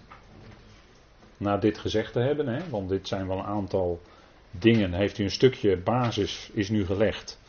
[1.38, 4.02] Na dit gezegd te hebben, hè, want dit zijn wel een aantal
[4.52, 7.40] dingen heeft u een stukje basis is nu gelegd.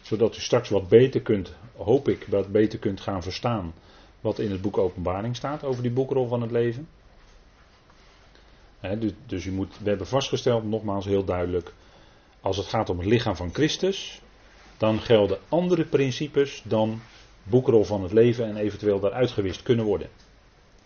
[0.00, 3.72] Zodat u straks wat beter kunt, hoop ik, wat beter kunt gaan verstaan
[4.22, 6.88] wat in het boek Openbaring staat over die boekrol van het leven.
[8.98, 11.74] Dus, dus moet, we hebben vastgesteld, nogmaals heel duidelijk,
[12.40, 14.20] als het gaat om het lichaam van Christus,
[14.76, 17.00] dan gelden andere principes dan
[17.42, 20.08] boekrol van het leven en eventueel daaruit gewist kunnen worden.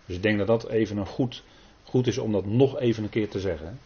[0.06, 1.42] Dus ik denk dat dat even een goed,
[1.84, 3.78] goed is om dat nog even een keer te zeggen.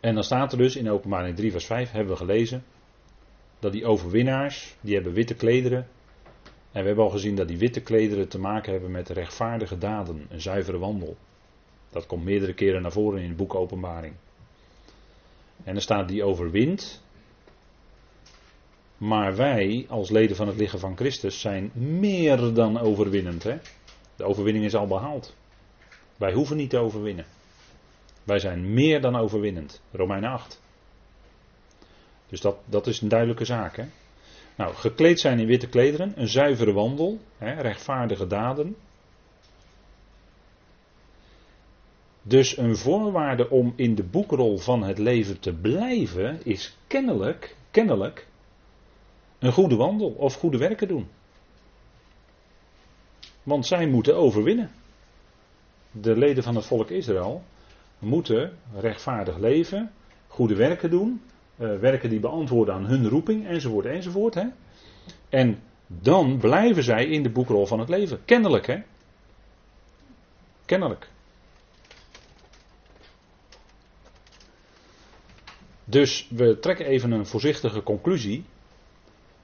[0.00, 2.64] En dan staat er dus in openbaring 3 vers 5, hebben we gelezen,
[3.58, 5.88] dat die overwinnaars, die hebben witte klederen.
[6.72, 10.26] En we hebben al gezien dat die witte klederen te maken hebben met rechtvaardige daden,
[10.28, 11.16] een zuivere wandel.
[11.90, 14.14] Dat komt meerdere keren naar voren in het boek Openbaring.
[15.64, 17.02] En er staat die overwint.
[18.98, 23.42] Maar wij, als leden van het lichaam van Christus, zijn meer dan overwinnend.
[23.42, 23.56] Hè?
[24.16, 25.36] De overwinning is al behaald.
[26.16, 27.26] Wij hoeven niet te overwinnen.
[28.24, 29.80] Wij zijn meer dan overwinnend.
[29.92, 30.60] Romeinen 8.
[32.28, 33.76] Dus dat, dat is een duidelijke zaak.
[33.76, 33.84] Hè?
[34.58, 38.76] Nou, gekleed zijn in witte klederen, een zuivere wandel, hè, rechtvaardige daden.
[42.22, 48.26] Dus een voorwaarde om in de boekrol van het leven te blijven is kennelijk, kennelijk
[49.38, 51.08] een goede wandel of goede werken doen.
[53.42, 54.70] Want zij moeten overwinnen.
[55.90, 57.42] De leden van het volk Israël
[57.98, 59.92] moeten rechtvaardig leven,
[60.26, 61.22] goede werken doen,
[61.58, 64.34] werken die beantwoorden aan hun roeping, enzovoort, enzovoort.
[64.34, 64.46] Hè?
[65.28, 68.24] En dan blijven zij in de boekrol van het leven.
[68.24, 68.78] Kennelijk, hè?
[70.64, 71.08] Kennelijk.
[75.84, 78.44] Dus we trekken even een voorzichtige conclusie.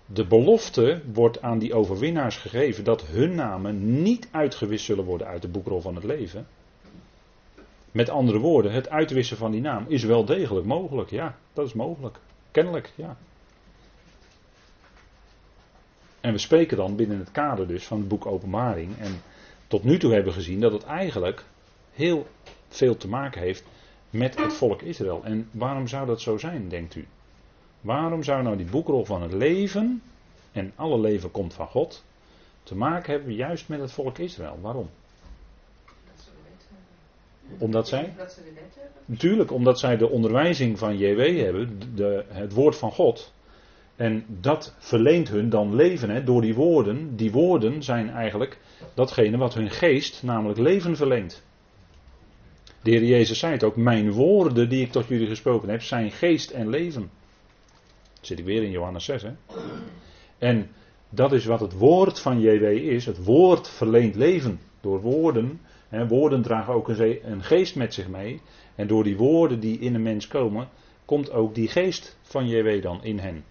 [0.06, 5.42] De belofte wordt aan die overwinnaars gegeven dat hun namen niet uitgewist zullen worden uit
[5.42, 6.46] de boekrol van het leven.
[7.94, 11.10] Met andere woorden, het uitwissen van die naam is wel degelijk mogelijk.
[11.10, 12.18] Ja, dat is mogelijk.
[12.50, 13.16] Kennelijk, ja.
[16.20, 18.98] En we spreken dan binnen het kader dus van het boek Openbaring.
[18.98, 19.22] En
[19.66, 21.44] tot nu toe hebben we gezien dat het eigenlijk
[21.92, 22.26] heel
[22.68, 23.64] veel te maken heeft
[24.10, 25.20] met het volk Israël.
[25.24, 27.06] En waarom zou dat zo zijn, denkt u?
[27.80, 30.02] Waarom zou nou die boekrol van het leven,
[30.52, 32.04] en alle leven komt van God,
[32.62, 34.58] te maken hebben juist met het volk Israël?
[34.60, 34.90] Waarom?
[37.58, 38.14] Omdat zij?
[39.04, 43.32] Natuurlijk, omdat zij de onderwijzing van JW hebben, de, het woord van God.
[43.96, 47.16] En dat verleent hun dan leven hè, door die woorden.
[47.16, 48.58] Die woorden zijn eigenlijk
[48.94, 51.42] datgene wat hun geest, namelijk leven verleent.
[52.82, 56.10] De Heer Jezus zei het ook, mijn woorden die ik tot jullie gesproken heb, zijn
[56.10, 57.10] geest en leven.
[58.14, 59.22] Dat zit ik weer in Johannes 6.
[59.22, 59.30] Hè?
[60.38, 60.70] En
[61.08, 63.06] dat is wat het woord van JW is.
[63.06, 64.60] Het woord verleent leven.
[64.80, 65.60] Door woorden
[66.08, 68.40] woorden dragen ook een, geest met zich mee.
[68.74, 70.68] En door die woorden die in een mens komen,
[71.04, 73.44] komt ook die geest van JW dan in hen.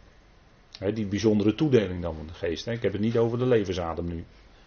[0.93, 2.67] die bijzondere toedeling dan van de geest.
[2.67, 4.17] Ik heb het niet over de levensadem nu.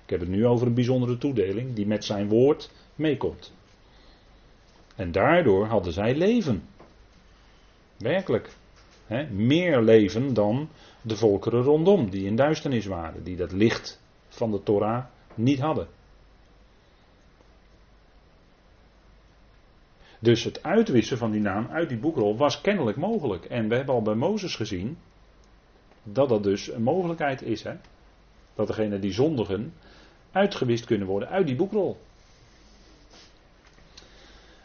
[0.04, 3.52] Ik heb het nu over een bijzondere toedeling die met zijn woord meekomt.
[4.96, 6.62] En daardoor hadden zij leven.
[7.96, 8.50] Werkelijk.
[9.30, 10.68] meer leven dan
[11.02, 15.88] de volkeren rondom, die in duisternis waren, die dat licht van de Torah niet hadden.
[20.18, 23.44] Dus het uitwissen van die naam uit die boekrol was kennelijk mogelijk.
[23.44, 24.98] En we hebben al bij Mozes gezien
[26.02, 27.62] dat dat dus een mogelijkheid is.
[27.62, 27.74] Hè?
[28.54, 29.74] Dat degenen die zondigen
[30.32, 31.98] uitgewist kunnen worden uit die boekrol.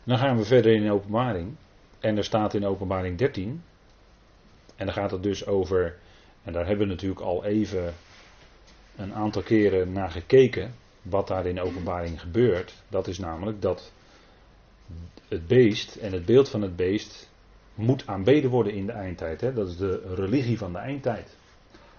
[0.04, 1.56] Dan gaan we verder in openbaring.
[2.00, 3.64] En er staat in openbaring 13.
[4.76, 5.98] En dan gaat het dus over.
[6.44, 7.94] En daar hebben we natuurlijk al even
[8.96, 10.74] een aantal keren naar gekeken.
[11.02, 12.84] Wat daar in openbaring gebeurt.
[12.88, 13.92] Dat is namelijk dat
[15.28, 17.30] het beest en het beeld van het beest
[17.74, 19.42] moet aanbeden worden in de eindtijd.
[19.42, 19.54] Hè?
[19.54, 21.38] Dat is de religie van de eindtijd.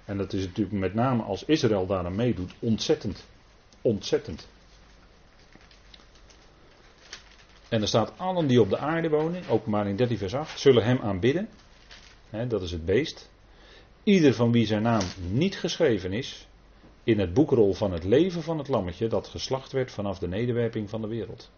[0.04, 3.26] En dat is natuurlijk met name als Israël daar aan meedoet ontzettend.
[3.82, 4.48] Ontzettend.
[7.68, 10.98] En er staat allen die op de aarde wonen, openbaring 13 vers 8, zullen hem
[10.98, 11.48] aanbidden.
[12.48, 13.30] Dat is het beest.
[14.02, 16.48] Ieder van wie zijn naam niet geschreven is
[17.04, 20.90] in het boekrol van het leven van het lammetje dat geslacht werd vanaf de nederwerping
[20.90, 21.50] van de wereld.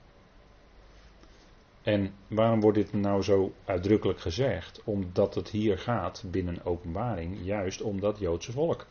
[1.84, 4.80] En waarom wordt dit nou zo uitdrukkelijk gezegd?
[4.84, 8.86] Omdat het hier gaat binnen openbaring juist om dat Joodse volk.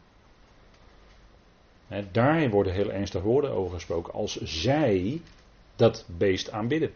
[1.87, 5.21] He, daar worden heel ernstige woorden over gesproken als zij
[5.75, 6.91] dat beest aanbidden.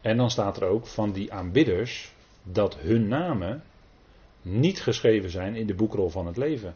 [0.00, 2.12] En dan staat er ook van die aanbidders
[2.42, 3.62] dat hun namen
[4.42, 6.74] niet geschreven zijn in de boekrol van het leven.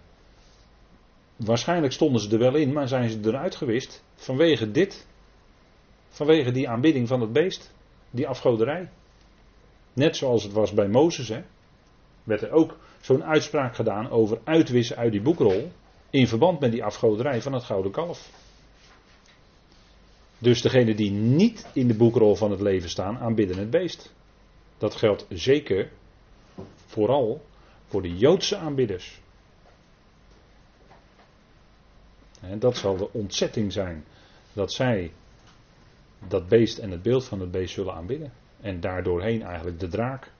[1.36, 5.06] Waarschijnlijk stonden ze er wel in, maar zijn ze eruit gewist vanwege dit
[6.08, 7.72] Vanwege die aanbidding van het beest.
[8.10, 8.88] Die afgoderij.
[9.92, 11.28] Net zoals het was bij Mozes.
[11.28, 11.42] Hè,
[12.24, 15.72] werd er ook zo'n uitspraak gedaan over uitwissen uit die boekrol.
[16.10, 18.30] In verband met die afgoderij van het gouden kalf.
[20.38, 24.12] Dus degenen die niet in de boekrol van het leven staan, aanbidden het beest.
[24.78, 25.90] Dat geldt zeker
[26.86, 27.44] vooral
[27.86, 29.20] voor de Joodse aanbidders.
[32.40, 34.04] En dat zal de ontzetting zijn
[34.52, 35.12] dat zij
[36.28, 38.32] dat beest en het beeld van het beest zullen aanbidden.
[38.60, 40.30] En daardoorheen eigenlijk de draak.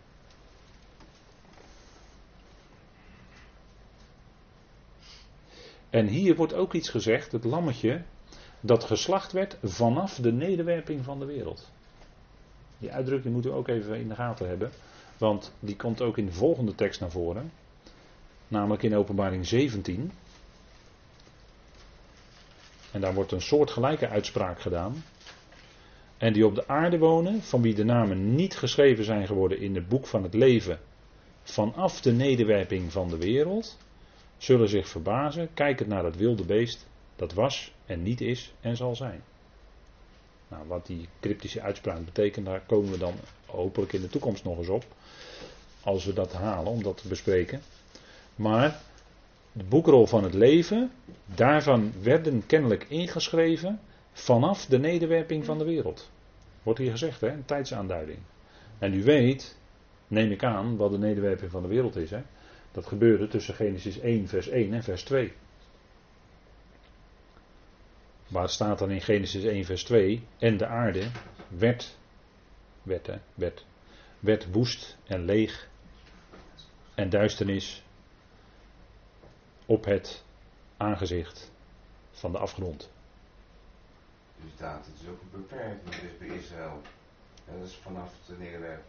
[5.91, 8.03] En hier wordt ook iets gezegd, het lammetje
[8.61, 11.70] dat geslacht werd vanaf de nederwerping van de wereld.
[12.79, 14.70] Die uitdrukking moeten we ook even in de gaten hebben,
[15.18, 17.53] want die komt ook in de volgende tekst naar voren,
[18.49, 20.12] namelijk in Openbaring 17.
[22.93, 25.03] En daar wordt een soortgelijke uitspraak gedaan.
[26.19, 29.75] En die op de aarde wonen, van wie de namen niet geschreven zijn geworden in
[29.75, 30.79] het boek van het leven,
[31.43, 33.77] vanaf de nederwerping van de wereld,
[34.37, 38.97] zullen zich verbazen, kijkend naar dat wilde beest, dat was en niet is en zal
[38.97, 39.23] zijn.
[40.49, 43.14] Nou, wat die cryptische uitspraak betekent, daar komen we dan
[43.47, 44.85] hopelijk in de toekomst nog eens op.
[45.81, 47.62] Als we dat halen om dat te bespreken.
[48.35, 48.81] Maar
[49.53, 50.91] de boekrol van het leven,
[51.25, 53.81] daarvan werden kennelijk ingeschreven
[54.19, 56.11] vanaf de nederwerping van de wereld.
[56.62, 57.29] Wordt hier gezegd, hè?
[57.29, 58.19] een tijdsaanduiding.
[58.79, 59.59] En u weet,
[60.07, 62.11] neem ik aan, wat de nederwerping van de wereld is.
[62.11, 62.23] Hè?
[62.73, 65.33] Dat gebeurde tussen Genesis 1, vers 1 en vers 2.
[68.29, 70.27] Waar staat dan in Genesis 1, vers 2?
[70.39, 71.11] En de aarde
[71.49, 71.97] werd,
[72.83, 73.64] werd, hè, werd,
[74.21, 75.69] werd woest en leeg
[76.95, 77.83] en duisternis
[79.66, 80.25] op het
[80.77, 81.53] aangezicht
[82.11, 82.91] van de afgrond.
[84.43, 86.80] Dus staat, het is ook een beperking dus bij Israël.
[87.49, 88.86] En dat is vanaf de nederwerping.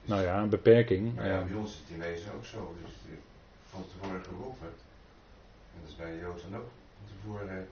[0.00, 1.14] Dus, Nou ja, een beperking.
[1.14, 2.74] Maar ja, eh, bij ons is het in wezen ook zo.
[2.82, 3.16] Dus eh,
[3.70, 4.68] van tevoren geroepen.
[5.74, 6.68] En dat is bij de Jood dan ook
[6.98, 7.68] van tevoren.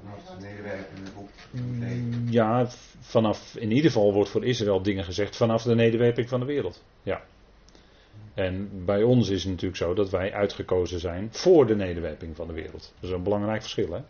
[0.00, 1.28] Vanaf de nederwerping boek.
[1.50, 1.94] Nee.
[1.94, 2.66] Mm, Ja,
[3.00, 6.82] vanaf, in ieder geval wordt voor Israël dingen gezegd vanaf de nederwerping van de wereld.
[7.02, 7.22] Ja.
[8.34, 12.46] En bij ons is het natuurlijk zo dat wij uitgekozen zijn voor de nederwerping van
[12.46, 12.92] de wereld.
[13.00, 14.00] Dat is een belangrijk verschil, hè?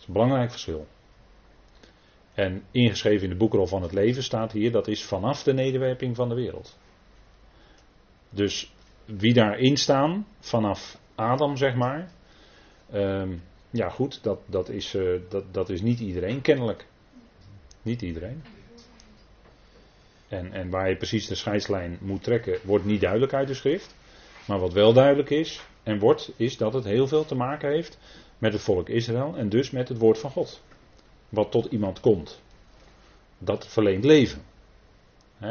[0.00, 0.86] Is een belangrijk verschil.
[2.34, 6.16] En ingeschreven in de boekrol van het leven staat hier, dat is vanaf de nederwerping
[6.16, 6.78] van de wereld.
[8.30, 8.72] Dus
[9.04, 12.10] wie daarin staan, vanaf Adam zeg maar,
[12.90, 13.36] ehm,
[13.70, 16.86] ja goed, dat, dat, is, eh, dat, dat is niet iedereen kennelijk.
[17.82, 18.42] Niet iedereen.
[20.28, 23.94] En, en waar je precies de scheidslijn moet trekken, wordt niet duidelijk uit de schrift.
[24.46, 27.98] Maar wat wel duidelijk is, en wordt, is dat het heel veel te maken heeft
[28.40, 30.62] met het volk Israël en dus met het woord van God.
[31.28, 32.42] Wat tot iemand komt.
[33.38, 34.42] Dat verleent leven.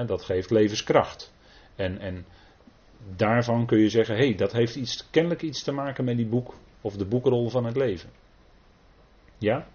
[0.05, 1.33] Dat geeft levenskracht.
[1.75, 2.25] En, en
[3.15, 6.27] daarvan kun je zeggen, hé, hey, dat heeft iets, kennelijk iets te maken met die
[6.27, 8.09] boek of de boekrol van het leven.
[9.37, 9.67] Ja?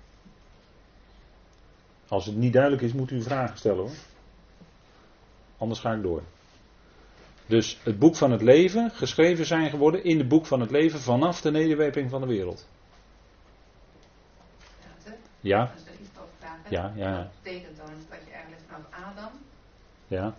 [2.08, 3.96] Als het niet duidelijk is, moet u vragen stellen hoor.
[5.58, 6.22] Anders ga ik door.
[7.46, 11.00] Dus het boek van het leven, geschreven zijn geworden in het boek van het leven
[11.00, 12.68] vanaf de nederwerping van de wereld.
[15.44, 15.72] Ja,
[16.38, 16.70] vragen.
[16.70, 19.30] ja, ja, Dat betekent dan dat je eigenlijk vanaf Adam
[20.06, 20.34] ja.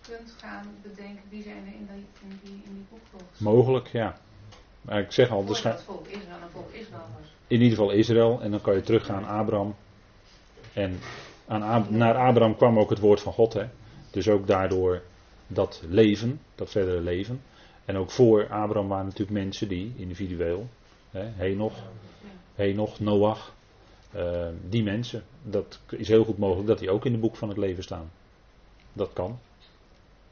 [0.00, 4.16] kunt gaan bedenken wie zijn er in die, in die, in die boekrol Mogelijk, ja.
[4.82, 7.28] Maar ik zeg al, de Voordat scha- volk Israël een volk Israël was.
[7.46, 8.40] in ieder geval Israël.
[8.42, 9.74] En dan kan je teruggaan aan Abraham.
[10.72, 10.98] En
[11.46, 13.52] aan Ab- naar Abraham kwam ook het woord van God.
[13.52, 13.64] Hè?
[14.10, 15.02] Dus ook daardoor
[15.46, 17.42] dat leven, dat verdere leven.
[17.84, 20.68] En ook voor Abraham waren natuurlijk mensen die individueel,
[21.10, 21.72] hè, Henoch,
[22.54, 23.54] Henoch, Noach,
[24.12, 25.22] eh, die mensen.
[25.42, 28.10] Dat is heel goed mogelijk dat die ook in het boek van het leven staan.
[28.92, 29.38] Dat kan.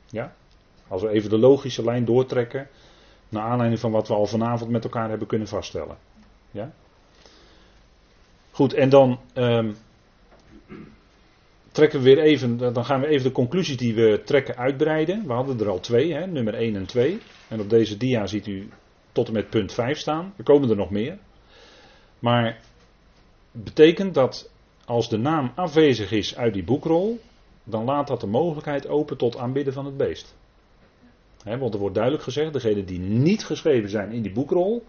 [0.07, 0.35] Ja?
[0.89, 2.69] Als we even de logische lijn doortrekken,
[3.29, 5.97] naar aanleiding van wat we al vanavond met elkaar hebben kunnen vaststellen.
[6.51, 6.73] Ja?
[8.51, 9.73] Goed, en dan ehm,
[11.73, 15.27] trekken we weer even, dan gaan we even de conclusies die we trekken uitbreiden.
[15.27, 17.21] We hadden er al twee, hè, nummer 1 en 2.
[17.49, 18.69] En op deze dia ziet u
[19.13, 20.35] tot en met punt 5 staan.
[20.37, 21.19] Er komen er nog meer.
[22.21, 22.61] Maar
[23.53, 24.51] betekent dat
[24.85, 27.21] als de naam afwezig is uit die boekrol,
[27.65, 30.35] dan laat dat de mogelijkheid open tot aanbidden van het beest.
[31.45, 34.85] Want er wordt duidelijk gezegd, degenen die niet geschreven zijn in die boekrol,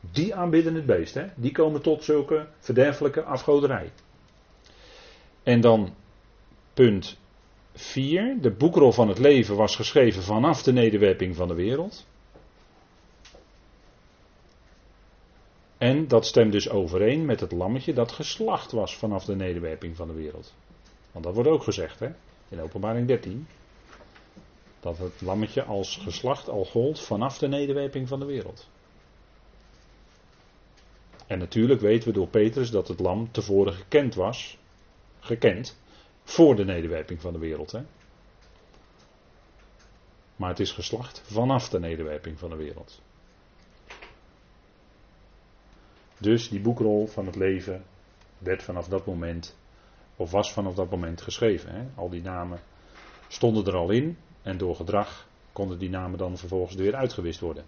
[0.00, 1.14] die aanbidden het beest.
[1.14, 1.26] Hè?
[1.34, 3.92] Die komen tot zulke verderfelijke afgoderij.
[5.42, 5.94] En dan
[6.74, 7.18] punt
[7.74, 8.36] 4.
[8.40, 12.06] De boekrol van het leven was geschreven vanaf de nederwerping van de wereld.
[15.78, 20.08] En dat stemt dus overeen met het lammetje dat geslacht was vanaf de nederwerping van
[20.08, 20.54] de wereld.
[21.12, 22.08] Want dat wordt ook gezegd hè,
[22.48, 23.46] in openbaring 13.
[24.80, 28.68] Dat het lammetje als geslacht al gold vanaf de nederwerping van de wereld.
[31.26, 34.58] En natuurlijk weten we door Petrus dat het lam tevoren gekend was,
[35.20, 35.78] gekend,
[36.22, 37.72] voor de nederwerping van de wereld.
[37.72, 37.80] Hè?
[40.36, 43.00] Maar het is geslacht vanaf de nederwerping van de wereld.
[46.20, 47.82] Dus die boekrol van het leven
[48.38, 49.56] werd vanaf dat moment
[50.16, 51.74] Of was vanaf dat moment geschreven.
[51.74, 51.86] Hè?
[51.94, 52.60] Al die namen
[53.28, 54.16] stonden er al in.
[54.42, 57.64] En door gedrag konden die namen dan vervolgens weer uitgewist worden.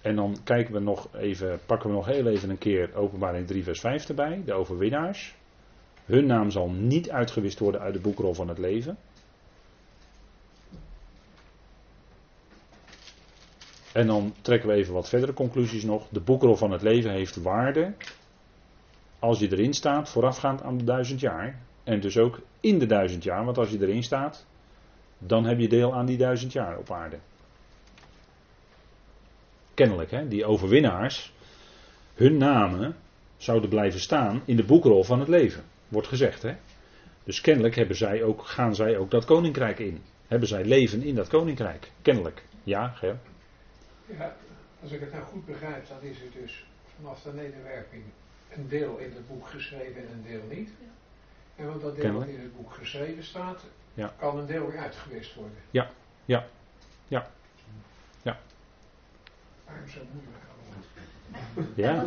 [0.00, 3.64] En dan kijken we nog even, pakken we nog heel even een keer openbaring 3
[3.64, 5.34] vers 5 erbij, de overwinnaars.
[6.04, 8.98] Hun naam zal niet uitgewist worden uit de boekrol van het leven.
[13.92, 16.06] En dan trekken we even wat verdere conclusies nog.
[16.08, 17.92] De boekrol van het leven heeft waarde
[19.18, 21.58] als je erin staat voorafgaand aan de duizend jaar.
[21.84, 24.46] En dus ook in de duizend jaar, want als je erin staat,
[25.18, 27.18] dan heb je deel aan die duizend jaar op aarde.
[29.74, 31.32] Kennelijk, hè, die overwinnaars,
[32.14, 32.96] hun namen
[33.36, 36.42] zouden blijven staan in de boekrol van het leven, wordt gezegd.
[36.42, 36.54] Hè.
[37.24, 40.00] Dus kennelijk hebben zij ook, gaan zij ook dat koninkrijk in.
[40.26, 41.90] Hebben zij leven in dat koninkrijk.
[42.02, 42.44] Kennelijk.
[42.64, 43.18] Ja, Ger?
[44.18, 44.36] Ja,
[44.82, 46.64] als ik het nou goed begrijp, dan is het dus
[46.96, 48.02] vanaf de nederwerping
[48.56, 50.70] een deel in het boek geschreven en een deel niet.
[51.56, 54.12] En want dat deel in het boek geschreven staat, Ja.
[54.18, 55.56] kan een deel weer uitgewist worden.
[55.70, 55.90] Ja,
[56.24, 56.46] ja,
[57.08, 57.30] ja.
[58.22, 58.38] Ja.
[59.66, 60.38] Waarom zo moeilijk?
[61.74, 62.04] Ja.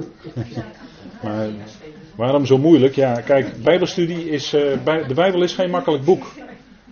[1.24, 1.49] Maar
[2.16, 2.95] waarom zo moeilijk?
[2.95, 4.54] Ja, kijk, Bijbelstudie is.
[4.54, 6.34] eh, bij- de Bijbel is geen makkelijk boek.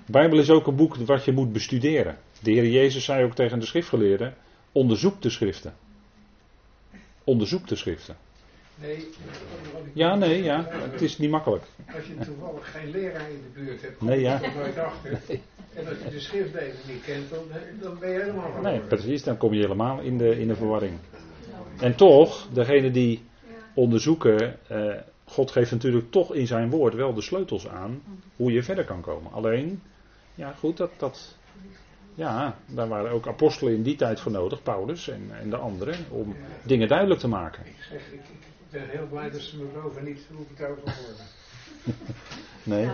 [0.06, 2.18] De Bijbel is ook een boek wat je moet bestuderen.
[2.42, 4.34] De Heer Jezus zei ook tegen de schriftgeleerden:
[4.72, 5.74] onderzoek de schriften.
[7.24, 8.16] Onderzoek de schriften.
[8.76, 9.10] Nee,
[9.94, 11.64] Ja, nee, ja, het is niet makkelijk.
[11.96, 14.40] Als je toevallig geen leraar in de buurt hebt, Nee, je ja.
[14.56, 15.20] nooit achter.
[15.74, 17.44] En als je de schriftlezer niet kent, dan,
[17.82, 18.72] dan ben je helemaal verloren.
[18.72, 20.94] Nee, precies, dan kom je helemaal in de, in de verwarring.
[21.80, 23.24] En toch, degene die
[23.74, 24.94] onderzoeken, eh,
[25.26, 28.02] God geeft natuurlijk toch in zijn woord wel de sleutels aan
[28.36, 29.32] hoe je verder kan komen.
[29.32, 29.82] Alleen,
[30.36, 31.36] ja goed, dat, dat
[32.16, 35.96] ja, daar waren ook apostelen in die tijd voor nodig, Paulus en, en de anderen,
[36.10, 37.66] om dingen duidelijk te maken.
[37.66, 40.68] Ik zeg, ik, ik ben heel blij dat ze me boven niet hoe ik het
[40.68, 41.26] over horen.
[42.64, 42.90] Nee,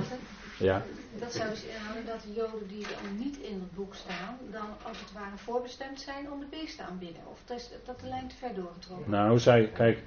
[0.59, 0.83] ja,
[1.19, 4.67] Dat zou dus inhouden dat de Joden die dan niet in het boek staan, dan
[4.83, 7.21] als het ware voorbestemd zijn om de beest te aanbidden.
[7.31, 9.11] Of dat is dat de lijn te ver doorgetrokken.
[9.11, 10.03] nou, zij, kijk,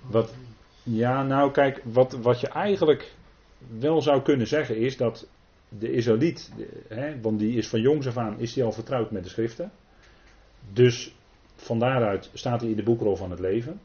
[0.00, 0.34] wat,
[0.82, 3.12] ja, nou, kijk, wat, wat je eigenlijk
[3.78, 5.26] wel zou kunnen zeggen is dat
[5.78, 6.50] de Israëliet,
[6.88, 9.72] hè, want die is van jongs af aan, is hij al vertrouwd met de schriften.
[10.72, 11.14] Dus
[11.54, 13.80] van daaruit staat hij in de boekrol van het leven.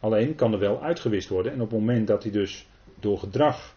[0.00, 1.52] Alleen kan er wel uitgewist worden.
[1.52, 2.68] En op het moment dat hij dus
[3.00, 3.74] door gedrag,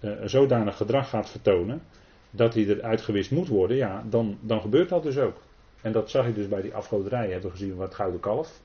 [0.00, 1.82] eh, zodanig gedrag gaat vertonen,
[2.30, 5.42] dat hij er uitgewist moet worden, ja, dan, dan gebeurt dat dus ook.
[5.82, 8.60] En dat zag je dus bij die afgoderij, hebben we gezien, wat gouden kalf.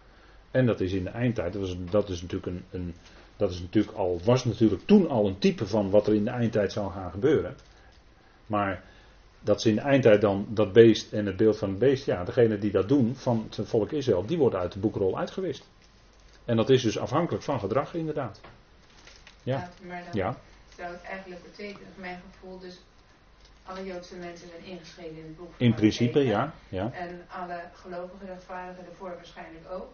[0.52, 2.94] En dat is in de eindtijd, dat, was, dat is natuurlijk een, een
[3.38, 6.30] dat is natuurlijk al, was natuurlijk toen al een type van wat er in de
[6.30, 7.56] eindtijd zou gaan gebeuren.
[8.48, 8.84] Maar
[9.40, 12.24] dat ze in de eindtijd dan dat beest en het beeld van het beest, ja,
[12.24, 15.68] degene die dat doen van het volk Israël, die worden uit de boekrol uitgewist.
[16.46, 18.42] En dat is dus afhankelijk van gedrag, inderdaad.
[19.44, 19.70] Ja.
[19.82, 20.38] Maar dan Ja,
[20.78, 22.80] zou het eigenlijk betekenen, mijn gevoel, dus
[23.64, 25.54] alle Joodse mensen zijn ingeschreven in het boek.
[25.58, 26.54] in principe, ja.
[26.70, 26.92] ja.
[26.92, 29.94] En alle gelovigen, rechtvaardigen ervoor waarschijnlijk ook.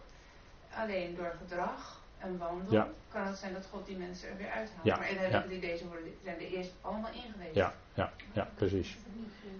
[0.74, 2.88] Alleen door gedrag en wandel Ja.
[3.08, 4.84] kan het zijn dat God die mensen er weer uithaalt.
[4.84, 7.54] Ja, Maar in het idee, deze worden, zijn er eerst allemaal ingewezen.
[7.54, 8.96] Ja, ja, ja, precies.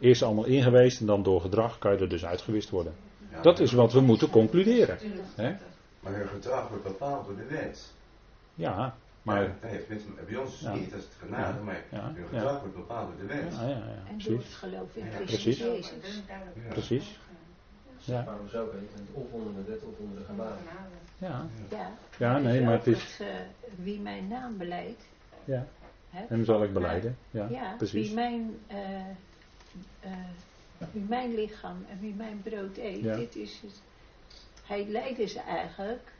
[0.00, 2.94] Eerst allemaal ingeweest en dan door gedrag kan je er dus uitgewist worden.
[3.30, 4.98] Ja, Dat is wat we moeten concluderen.
[5.34, 5.56] Hè?
[6.00, 7.92] Maar hun gedrag wordt bepaald door de wet.
[8.54, 9.42] Ja, maar.
[9.42, 10.74] Ja, met, bij ons is het Ja.
[10.80, 12.38] niet, dat is het genade, maar Ja, hun ja.
[12.38, 13.52] gedrag wordt bepaald door de wet.
[13.54, 14.54] Ja, ja, ja, En door het precies.
[14.54, 15.58] geloof in Ja, Christus precies.
[15.58, 16.22] Jezus.
[16.28, 16.68] Ja.
[16.68, 17.18] Precies.
[18.04, 19.00] Ja, Waarom zou ik het?
[19.12, 20.54] Of onder de wet of onder de genade.
[21.18, 23.20] ja, Ja, ja nee, maar het is.
[23.20, 23.26] eh,
[23.76, 25.02] wie mijn naam beleidt,
[25.44, 25.66] Ja,
[26.10, 27.16] hè, hem zal ik beleiden.
[27.30, 28.06] Ja, ja, precies.
[28.06, 29.08] wie mijn, eh,
[30.00, 30.12] eh,
[30.92, 33.16] wie mijn lichaam en wie mijn brood eet, Ja.
[33.16, 33.80] dit is het.
[34.64, 36.12] Hij leidde ze eigenlijk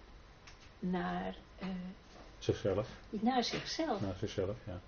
[0.79, 1.69] naar, eh,
[2.39, 2.89] Zichzelf.
[3.11, 4.01] naar zichzelf.
[4.01, 4.81] Naar zichzelf, ja.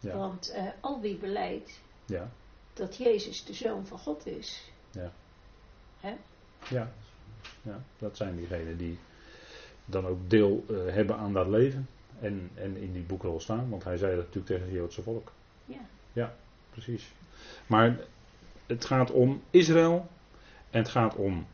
[0.00, 2.30] Ja, Want eh, al wie beleidt ja,
[2.72, 5.12] dat Jezus de Zoon van God is, ja.
[6.04, 6.14] Hè?
[6.68, 6.92] Ja.
[7.62, 8.98] ja, dat zijn diegenen die
[9.84, 11.88] dan ook deel eh, hebben aan dat leven.
[12.20, 15.32] En, en in die boekrol staan, want hij zei dat natuurlijk tegen het Joodse volk.
[16.12, 16.34] ja,
[16.74, 17.12] Precies.
[17.66, 17.98] Maar
[18.66, 20.06] het gaat om Israël.
[20.70, 21.46] En het gaat om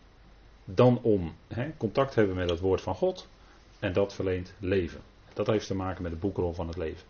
[0.64, 3.28] dan om hè, contact hebben met het woord van God.
[3.78, 5.01] En dat verleent leven.
[5.32, 7.07] Dat heeft te maken met de boekrol van het leven.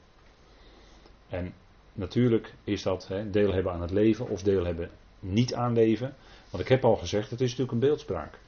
[1.28, 1.54] En
[1.92, 6.14] natuurlijk is dat hè, deel hebben aan het leven of deel hebben niet aan leven.
[6.50, 8.38] Want ik heb al gezegd, het is natuurlijk een beeldspraak.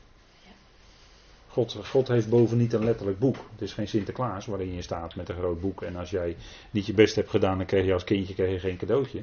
[1.49, 3.37] God, God heeft boven niet een letterlijk boek.
[3.37, 5.83] Het is geen Sinterklaas waarin je staat met een groot boek.
[5.83, 6.37] En als jij
[6.71, 9.23] niet je best hebt gedaan, dan kreeg je als kindje je geen cadeautje.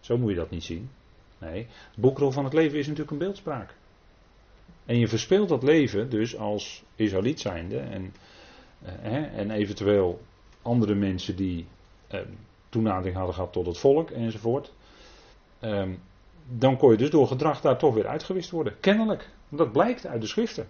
[0.00, 0.90] Zo moet je dat niet zien.
[1.38, 3.74] Nee, het boekrol van het leven is natuurlijk een beeldspraak.
[4.84, 8.14] En je verspeelt dat leven dus als Israëliet zijnde en,
[8.82, 10.20] eh, en eventueel
[10.62, 11.66] andere mensen die
[12.06, 12.20] eh,
[12.68, 14.72] toenadering hadden gehad tot het volk enzovoort.
[15.60, 15.90] Ehm,
[16.48, 18.80] dan kon je dus door gedrag daar toch weer uitgewist worden.
[18.80, 19.28] Kennelijk.
[19.48, 20.68] Dat blijkt uit de schriften.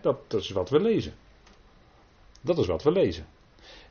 [0.00, 1.12] Dat, dat is wat we lezen.
[2.40, 3.26] Dat is wat we lezen.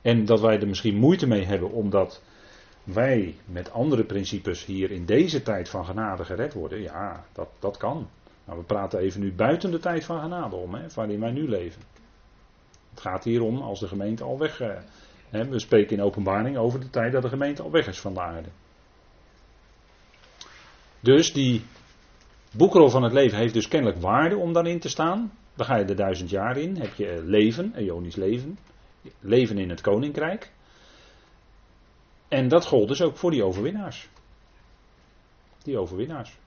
[0.01, 2.21] En dat wij er misschien moeite mee hebben omdat
[2.83, 6.81] wij met andere principes hier in deze tijd van genade gered worden.
[6.81, 8.09] Ja, dat, dat kan.
[8.45, 11.81] Maar we praten even nu buiten de tijd van genade om, waarin wij nu leven.
[12.89, 14.59] Het gaat hier om als de gemeente al weg.
[14.59, 14.77] Eh,
[15.29, 18.21] we spreken in openbaring over de tijd dat de gemeente al weg is van de
[18.21, 18.49] aarde.
[21.01, 21.65] Dus die
[22.51, 25.31] boekrol van het leven heeft dus kennelijk waarde om daarin te staan.
[25.55, 26.77] Dan ga je er duizend jaar in.
[26.77, 28.57] Heb je eh, leven, eonisch leven.
[29.19, 30.51] Leven in het koninkrijk.
[32.27, 34.09] En dat gold dus ook voor die overwinnaars.
[35.63, 36.37] Die overwinnaars.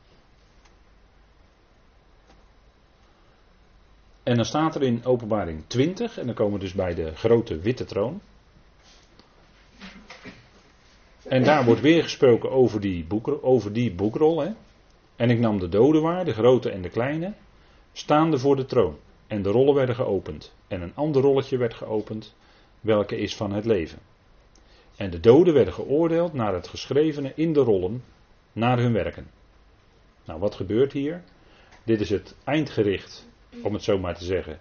[4.23, 7.59] En dan staat er in openbaring 20, en dan komen we dus bij de grote
[7.59, 8.21] witte troon.
[11.29, 14.41] En daar wordt weer gesproken over die, boekrol, over die boekrol.
[14.41, 14.51] Hè.
[15.17, 17.33] En ik nam de doden waar, de grote en de kleine,
[17.93, 18.97] staande voor de troon.
[19.27, 20.55] En de rollen werden geopend.
[20.69, 22.35] En een ander rolletje werd geopend,
[22.81, 23.99] welke is van het leven.
[24.97, 28.05] En de doden werden geoordeeld naar het geschrevene in de rollen,
[28.53, 29.27] naar hun werken.
[30.25, 31.23] Nou, wat gebeurt hier?
[31.85, 33.29] Dit is het eindgericht,
[33.63, 34.61] om het zo maar te zeggen,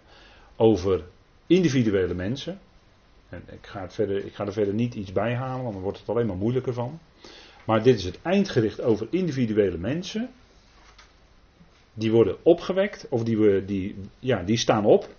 [0.55, 1.03] over
[1.47, 2.59] individuele mensen.
[3.33, 5.99] En ik ga, verder, ik ga er verder niet iets bij halen, want dan wordt
[5.99, 6.99] het alleen maar moeilijker van.
[7.65, 10.29] Maar dit is het eindgericht over individuele mensen.
[11.93, 15.09] Die worden opgewekt, of die, die, ja, die staan op.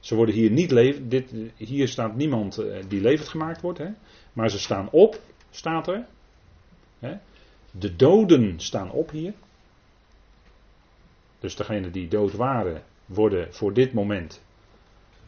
[0.00, 1.08] Ze worden hier niet leven.
[1.08, 3.78] Dit, hier staat niemand eh, die levend gemaakt wordt.
[3.78, 3.88] Hè,
[4.32, 6.06] maar ze staan op, staat er.
[6.98, 7.16] Hè.
[7.70, 9.32] De doden staan op hier.
[11.38, 14.42] Dus degenen die dood waren, worden voor dit moment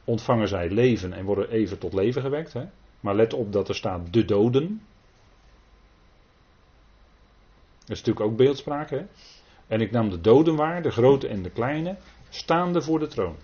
[0.04, 2.52] ontvangen zij leven en worden even tot leven gewekt.
[2.52, 2.64] Hè?
[3.00, 4.82] Maar let op dat er staat de doden.
[7.78, 8.90] Dat is natuurlijk ook beeldspraak.
[8.90, 9.02] Hè?
[9.66, 11.96] En ik nam de doden waar, de grote en de kleine,
[12.28, 13.36] staande voor de troon.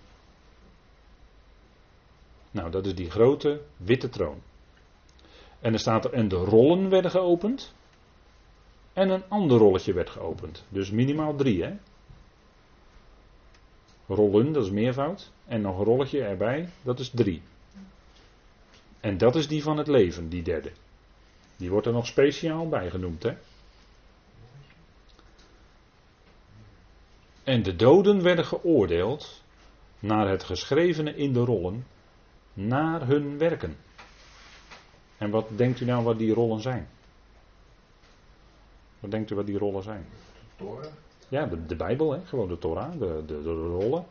[2.51, 4.43] Nou, dat is die grote witte troon.
[5.61, 7.75] En er staat er, en de rollen werden geopend.
[8.93, 10.65] En een ander rolletje werd geopend.
[10.69, 11.77] Dus minimaal drie, hè?
[14.11, 15.31] Rollen, dat is meervoud.
[15.47, 17.43] En nog een rolletje erbij, dat is drie.
[19.01, 20.73] En dat is die van het leven, die derde.
[21.57, 23.37] Die wordt er nog speciaal bij genoemd, hè?
[27.45, 29.43] En de doden werden geoordeeld
[29.99, 31.87] naar het geschrevene in de rollen,
[32.53, 33.77] naar hun werken.
[35.19, 36.89] En wat denkt u nou wat die rollen zijn?
[39.01, 40.07] Wat denkt u wat die rollen zijn?
[40.57, 40.93] Torah.
[41.31, 42.27] Ja, de, de Bijbel, hè?
[42.27, 44.07] gewoon de Torah, de, de, de rollen.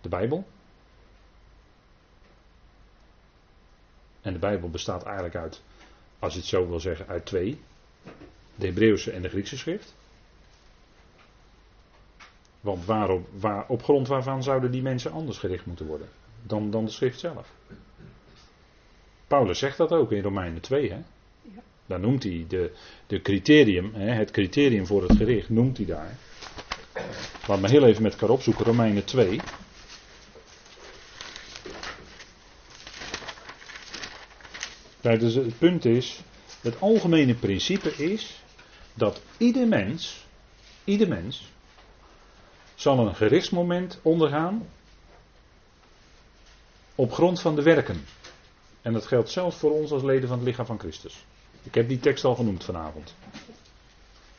[0.00, 0.44] De Bijbel.
[4.20, 5.62] En de Bijbel bestaat eigenlijk uit,
[6.18, 7.60] als je het zo wil zeggen, uit twee.
[8.54, 9.94] De Hebreeuwse en de Griekse schrift.
[12.60, 16.08] Want waarop, waar, op grond waarvan zouden die mensen anders gericht moeten worden
[16.42, 17.52] dan, dan de schrift zelf?
[19.26, 20.92] Paulus zegt dat ook in Romeinen 2.
[20.92, 21.02] Hè?
[21.86, 22.72] Daar noemt hij de,
[23.06, 26.16] de criterium, hè, het criterium voor het gericht, noemt hij daar.
[27.46, 29.40] Laat me heel even met elkaar opzoeken, Romeinen 2.
[35.00, 36.20] Kijk, dus het punt is,
[36.60, 38.42] het algemene principe is
[38.94, 40.26] dat ieder mens,
[40.84, 41.52] ieder mens,
[42.74, 44.68] zal een gerichtsmoment ondergaan
[46.94, 48.04] op grond van de werken.
[48.82, 51.24] En dat geldt zelfs voor ons als leden van het lichaam van Christus.
[51.64, 53.14] Ik heb die tekst al genoemd vanavond.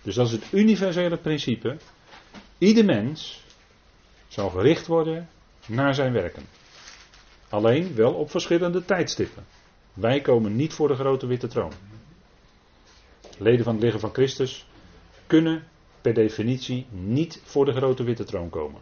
[0.01, 1.77] Dus dat is het universele principe.
[2.57, 3.43] Ieder mens
[4.27, 5.29] zal gericht worden
[5.65, 6.45] naar zijn werken.
[7.49, 9.45] Alleen wel op verschillende tijdstippen.
[9.93, 11.71] Wij komen niet voor de grote witte troon.
[13.37, 14.67] Leden van het lichaam van Christus
[15.27, 15.67] kunnen
[16.01, 18.81] per definitie niet voor de grote witte troon komen.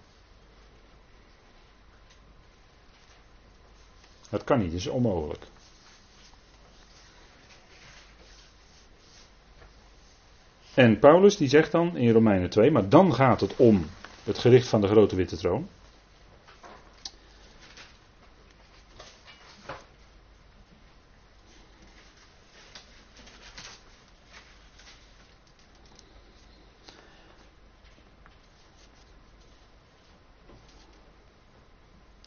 [4.29, 5.45] Dat kan niet, dat is onmogelijk.
[10.73, 13.85] En Paulus die zegt dan in Romeinen 2, maar dan gaat het om
[14.23, 15.67] het gericht van de grote witte troon.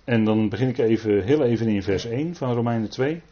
[0.04, 3.22] En dan begin ik even, heel even in vers 1 van Romeinen 2.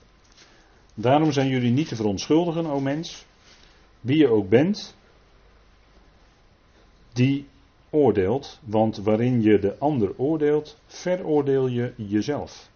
[0.95, 3.25] Daarom zijn jullie niet te verontschuldigen, o mens,
[4.01, 4.97] wie je ook bent,
[7.15, 7.47] die
[7.91, 12.71] oordeelt, want waarin je de ander oordeelt, veroordeel je jezelf.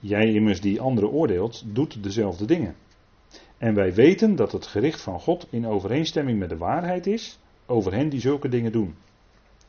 [0.00, 2.74] Jij immers die anderen oordeelt, doet dezelfde dingen.
[3.58, 7.92] En wij weten dat het gericht van God in overeenstemming met de waarheid is over
[7.92, 8.94] hen die zulke dingen doen.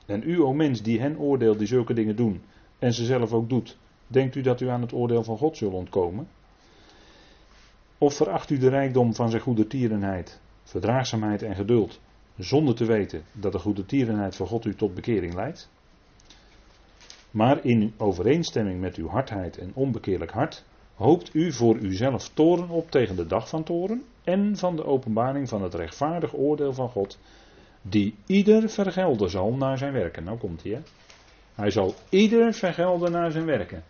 [0.05, 2.41] En u, o mens, die hen oordeelt die zulke dingen doen,
[2.79, 3.77] en ze zelf ook doet,
[4.07, 6.27] denkt u dat u aan het oordeel van God zult ontkomen?
[7.97, 11.99] Of veracht u de rijkdom van zijn goede tierenheid, verdraagzaamheid en geduld,
[12.37, 15.69] zonder te weten dat de goede tierenheid van God u tot bekering leidt?
[17.31, 20.63] Maar in overeenstemming met uw hardheid en onbekeerlijk hart,
[20.95, 25.49] hoopt u voor uzelf toren op tegen de dag van toren en van de openbaring
[25.49, 27.19] van het rechtvaardig oordeel van God,
[27.81, 30.23] die ieder vergelden zal naar zijn werken.
[30.23, 30.81] Nou komt hij, hè?
[31.55, 33.83] Hij zal ieder vergelden naar zijn werken.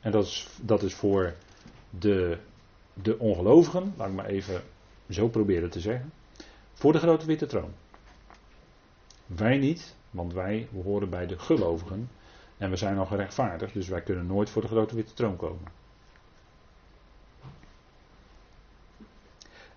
[0.00, 1.34] En dat is, dat is voor
[1.90, 2.38] de,
[2.94, 4.62] de ongelovigen, laat ik maar even
[5.10, 6.12] zo proberen te zeggen,
[6.82, 7.72] voor de grote witte troon.
[9.26, 12.10] Wij niet, want wij horen bij de gelovigen
[12.58, 15.72] en we zijn al gerechtvaardigd, dus wij kunnen nooit voor de grote witte troon komen.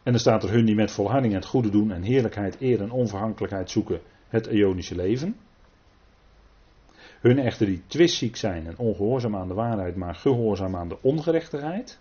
[0.04, 2.92] En er staat er hun die met volharding het goede doen en heerlijkheid, eer en
[2.92, 5.38] onverhankelijkheid zoeken, het eonische leven.
[7.20, 12.00] Hun echter die twistziek zijn en ongehoorzaam aan de waarheid, maar gehoorzaam aan de ongerechtigheid,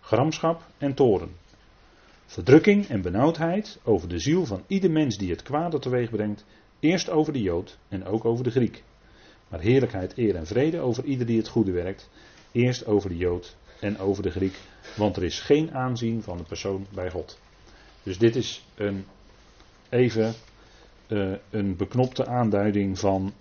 [0.00, 1.30] gramschap en toren.
[2.28, 6.44] Verdrukking en benauwdheid over de ziel van ieder mens die het kwade teweeg brengt,
[6.80, 8.82] eerst over de Jood en ook over de Griek.
[9.48, 12.10] Maar heerlijkheid, eer en vrede over ieder die het goede werkt,
[12.52, 14.58] eerst over de Jood en over de Griek,
[14.96, 17.38] want er is geen aanzien van de persoon bij God.
[18.02, 19.04] Dus dit is een,
[19.88, 20.34] even
[21.08, 23.32] uh, een beknopte aanduiding van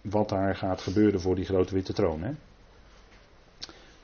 [0.00, 2.22] wat daar gaat gebeuren voor die grote witte troon.
[2.22, 2.32] Hè?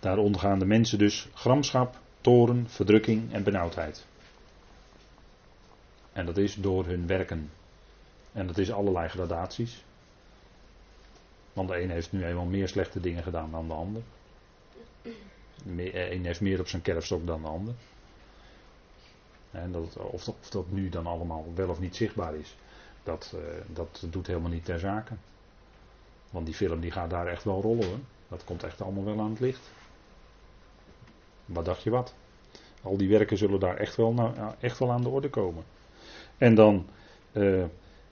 [0.00, 4.06] Daar ondergaan de mensen dus gramschap, toren, verdrukking en benauwdheid.
[6.18, 7.50] En dat is door hun werken.
[8.32, 9.84] En dat is allerlei gradaties.
[11.52, 14.02] Want de een heeft nu eenmaal meer slechte dingen gedaan dan de ander.
[15.62, 17.74] De een heeft meer op zijn kerfstok dan de ander.
[19.50, 22.56] En dat, of, dat, nu dan allemaal wel of niet zichtbaar is,
[23.02, 25.14] dat, uh, dat doet helemaal niet ter zake.
[26.30, 27.98] Want die film die gaat daar echt wel rollen hoor.
[28.28, 29.70] Dat komt echt allemaal wel aan het licht.
[31.44, 32.14] Wat dacht je wat?
[32.82, 35.64] Al die werken zullen daar echt wel, nou, echt wel aan de orde komen.
[36.38, 36.86] En dan
[37.32, 37.64] uh,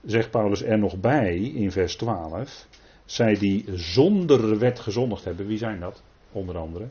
[0.05, 2.67] zegt Paulus er nog bij in vers 12.
[3.05, 6.03] Zij die zonder wet gezondigd hebben, wie zijn dat?
[6.33, 6.89] Onder andere.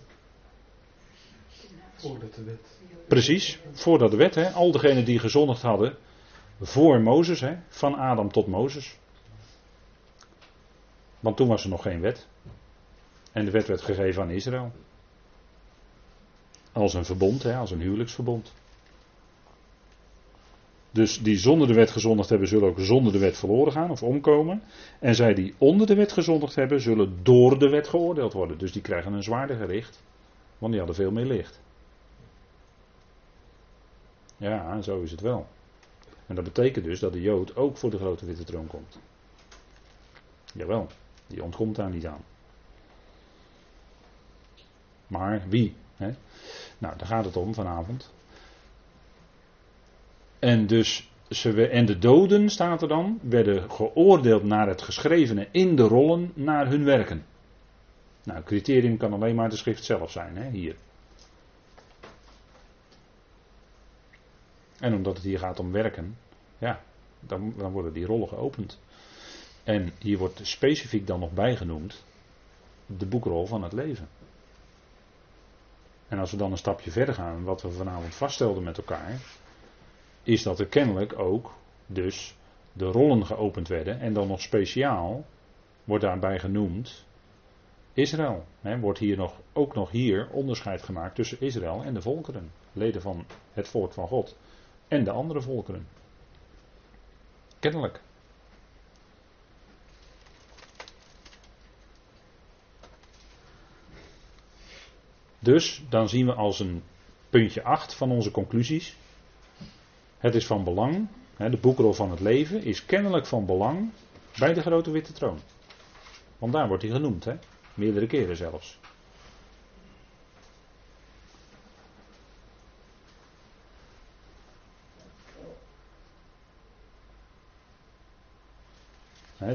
[1.94, 2.80] Voordat de wet.
[3.08, 4.36] Precies, voordat de wet.
[4.36, 4.50] Hè?
[4.50, 5.98] Al degenen die gezondigd hadden
[6.62, 7.56] voor Mozes, hè?
[7.68, 8.98] van Adam tot Mozes.
[11.20, 12.28] Want toen was er nog geen wet.
[13.32, 14.72] En de wet werd gegeven aan Israël.
[16.72, 18.54] Als een verbond, hè, als een huwelijksverbond.
[20.96, 24.04] Dus die zonder de wet gezondigd hebben, zullen ook zonder de wet verloren gaan of
[24.04, 24.62] omkomen.
[25.00, 28.58] En zij die onder de wet gezondigd hebben, zullen door de wet geoordeeld worden.
[28.58, 30.04] Dus die krijgen een zwaarder gericht,
[30.58, 31.60] want die hadden veel meer licht.
[34.38, 35.48] Ja, zo is het wel.
[36.28, 39.00] En dat betekent dus dat de Jood ook voor de grote witte troon komt.
[40.54, 40.88] Jawel.
[41.28, 42.24] Die ontkomt daar niet aan.
[45.08, 45.76] Maar wie?
[45.96, 46.14] Hè?
[46.78, 48.14] Nou, daar gaat het om vanavond.
[50.46, 55.76] En dus, ze, en de doden, staat er dan, werden geoordeeld naar het geschrevene in
[55.76, 57.26] de rollen naar hun werken.
[58.24, 60.76] Nou, criterium kan alleen maar de schrift zelf zijn, hè, hier.
[64.80, 66.18] En omdat het hier gaat om werken,
[66.58, 66.82] ja,
[67.20, 68.80] dan, dan worden die rollen geopend.
[69.64, 72.04] En hier wordt specifiek dan nog bijgenoemd
[72.86, 74.08] de boekrol van het leven.
[76.08, 79.20] En als we dan een stapje verder gaan, wat we vanavond vaststelden met elkaar,
[80.26, 81.54] is dat er kennelijk ook
[81.88, 82.36] dus
[82.74, 84.00] de rollen geopend werden.
[84.00, 85.26] En dan nog speciaal
[85.84, 87.06] wordt daarbij genoemd
[87.94, 88.46] Israël.
[88.62, 92.52] He, wordt hier nog, ook nog hier onderscheid gemaakt tussen Israël en de volkeren.
[92.74, 94.38] Leden van het volk van God
[94.88, 95.88] en de andere volkeren.
[97.60, 98.02] Kennelijk.
[105.40, 106.84] Dus dan zien we als een
[107.30, 108.96] puntje 8 van onze conclusies.
[110.26, 111.08] Het is van belang,
[111.38, 113.92] de boekrol van het leven is kennelijk van belang
[114.40, 115.40] bij de grote witte troon.
[116.38, 117.36] Want daar wordt hij genoemd, hè?
[117.74, 118.80] meerdere keren zelfs.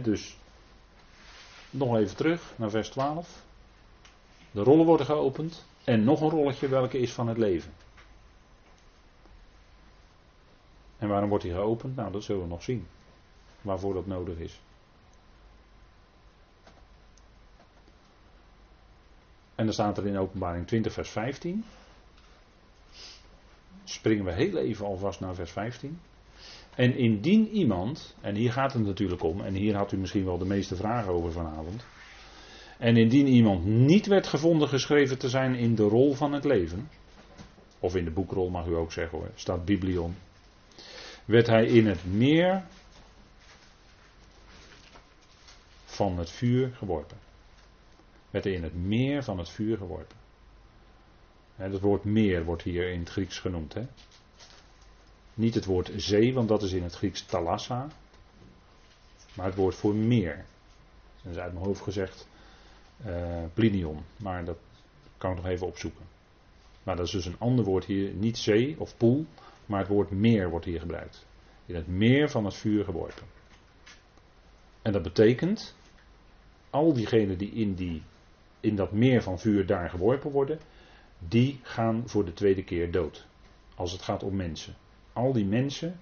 [0.02, 0.36] dus
[1.70, 3.42] nog even terug naar vers 12.
[4.50, 5.64] De rollen worden geopend.
[5.84, 7.72] En nog een rolletje, welke is van het leven.
[11.00, 11.96] En waarom wordt die geopend?
[11.96, 12.86] Nou, dat zullen we nog zien.
[13.60, 14.60] waarvoor dat nodig is.
[19.54, 21.64] En dan staat er in openbaring 20 vers 15.
[23.84, 26.00] Springen we heel even alvast naar vers 15.
[26.74, 30.38] En indien iemand, en hier gaat het natuurlijk om, en hier had u misschien wel
[30.38, 31.84] de meeste vragen over vanavond.
[32.78, 36.88] En indien iemand niet werd gevonden geschreven te zijn in de rol van het leven,
[37.78, 40.14] of in de boekrol mag u ook zeggen hoor, staat Biblion,
[41.30, 42.64] werd hij in het meer
[45.84, 47.16] van het vuur geworpen.
[48.30, 50.16] Werd hij in het meer van het vuur geworpen.
[51.54, 53.74] Het woord meer wordt hier in het Grieks genoemd.
[53.74, 53.86] Hè?
[55.34, 57.88] Niet het woord zee, want dat is in het Grieks thalassa.
[59.34, 60.44] Maar het woord voor meer.
[61.22, 62.28] Dat is uit mijn hoofd gezegd
[63.06, 64.04] uh, plinion.
[64.16, 64.58] Maar dat
[65.18, 66.04] kan ik nog even opzoeken.
[66.82, 68.12] Maar dat is dus een ander woord hier.
[68.12, 69.26] Niet zee of poel,
[69.70, 71.26] maar het woord meer wordt hier gebruikt.
[71.66, 73.26] In het meer van het vuur geworpen.
[74.82, 75.76] En dat betekent,
[76.70, 78.02] al diegenen die in, die
[78.60, 80.58] in dat meer van vuur daar geworpen worden,
[81.18, 83.26] die gaan voor de tweede keer dood.
[83.74, 84.74] Als het gaat om mensen.
[85.12, 86.00] Al die mensen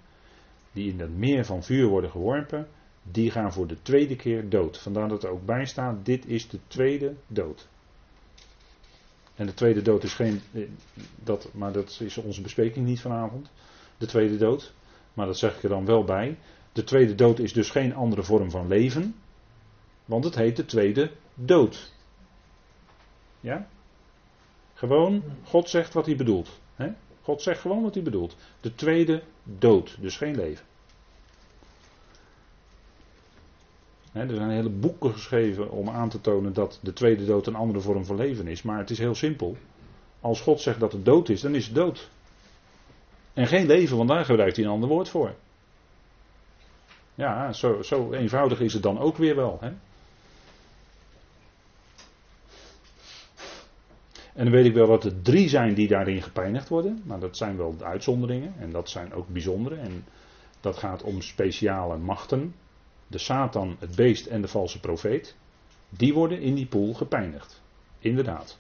[0.73, 2.69] die in dat meer van vuur worden geworpen,
[3.03, 4.79] die gaan voor de tweede keer dood.
[4.79, 7.69] Vandaar dat er ook bij staat, dit is de tweede dood.
[9.39, 10.63] En de tweede dood is geen, eh,
[11.25, 13.51] dat, maar dat is onze bespreking niet vanavond.
[13.99, 14.73] De tweede dood.
[15.15, 16.39] Maar dat zeg ik er dan wel bij.
[16.73, 19.15] De tweede dood is dus geen andere vorm van leven.
[20.05, 21.93] Want het heet de tweede dood.
[23.41, 23.69] Ja?
[24.75, 26.61] Gewoon, God zegt wat hij bedoelt.
[26.75, 26.93] Hè?
[27.23, 28.37] God zegt gewoon wat hij bedoelt.
[28.61, 30.67] De tweede dood, dus geen leven.
[34.13, 37.81] Er zijn hele boeken geschreven om aan te tonen dat de tweede dood een andere
[37.81, 38.63] vorm van leven is.
[38.63, 39.57] Maar het is heel simpel.
[40.21, 42.11] Als God zegt dat het dood is, dan is het dood.
[43.35, 45.35] En geen leven, want daar gebruikt hij een ander woord voor.
[47.15, 49.59] Ja, zo, zo eenvoudig is het dan ook weer wel.
[49.61, 49.73] Hè?
[54.39, 57.03] En dan weet ik wel dat er drie zijn die daarin gepijnigd worden.
[57.05, 58.55] Maar dat zijn wel de uitzonderingen.
[58.59, 59.75] En dat zijn ook bijzondere.
[59.75, 60.05] En
[60.61, 62.55] dat gaat om speciale machten.
[63.09, 65.37] De Satan, het beest en de valse profeet.
[65.89, 67.63] Die worden in die pool gepijnigd.
[67.99, 68.59] Inderdaad.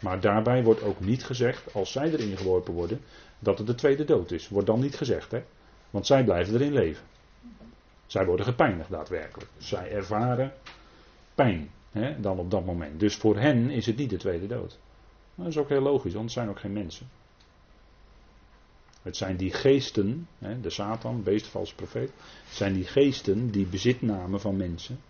[0.00, 3.00] Maar daarbij wordt ook niet gezegd, als zij erin geworpen worden,
[3.38, 4.48] dat het de tweede dood is.
[4.48, 5.42] Wordt dan niet gezegd, hè?
[5.90, 7.04] Want zij blijven erin leven.
[8.06, 9.50] Zij worden gepijnigd daadwerkelijk.
[9.58, 10.52] Zij ervaren
[11.34, 13.00] pijn hè, dan op dat moment.
[13.00, 14.78] Dus voor hen is het niet de tweede dood.
[15.34, 17.08] Dat is ook heel logisch, want het zijn ook geen mensen.
[19.04, 22.10] Het zijn die geesten, hè, de Satan, beest, valse profeet.
[22.44, 25.00] Het zijn die geesten die bezit namen van mensen.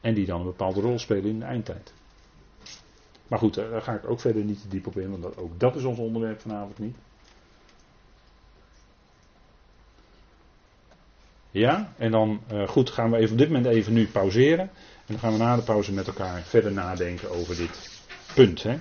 [0.00, 1.92] En die dan een bepaalde rol spelen in de eindtijd.
[3.28, 5.76] Maar goed, daar ga ik ook verder niet te diep op in, want ook dat
[5.76, 6.96] is ons onderwerp vanavond niet.
[11.50, 14.70] Ja, en dan uh, goed gaan we even op dit moment even nu pauzeren.
[15.06, 18.02] En dan gaan we na de pauze met elkaar verder nadenken over dit
[18.34, 18.62] punt.
[18.62, 18.78] Hè?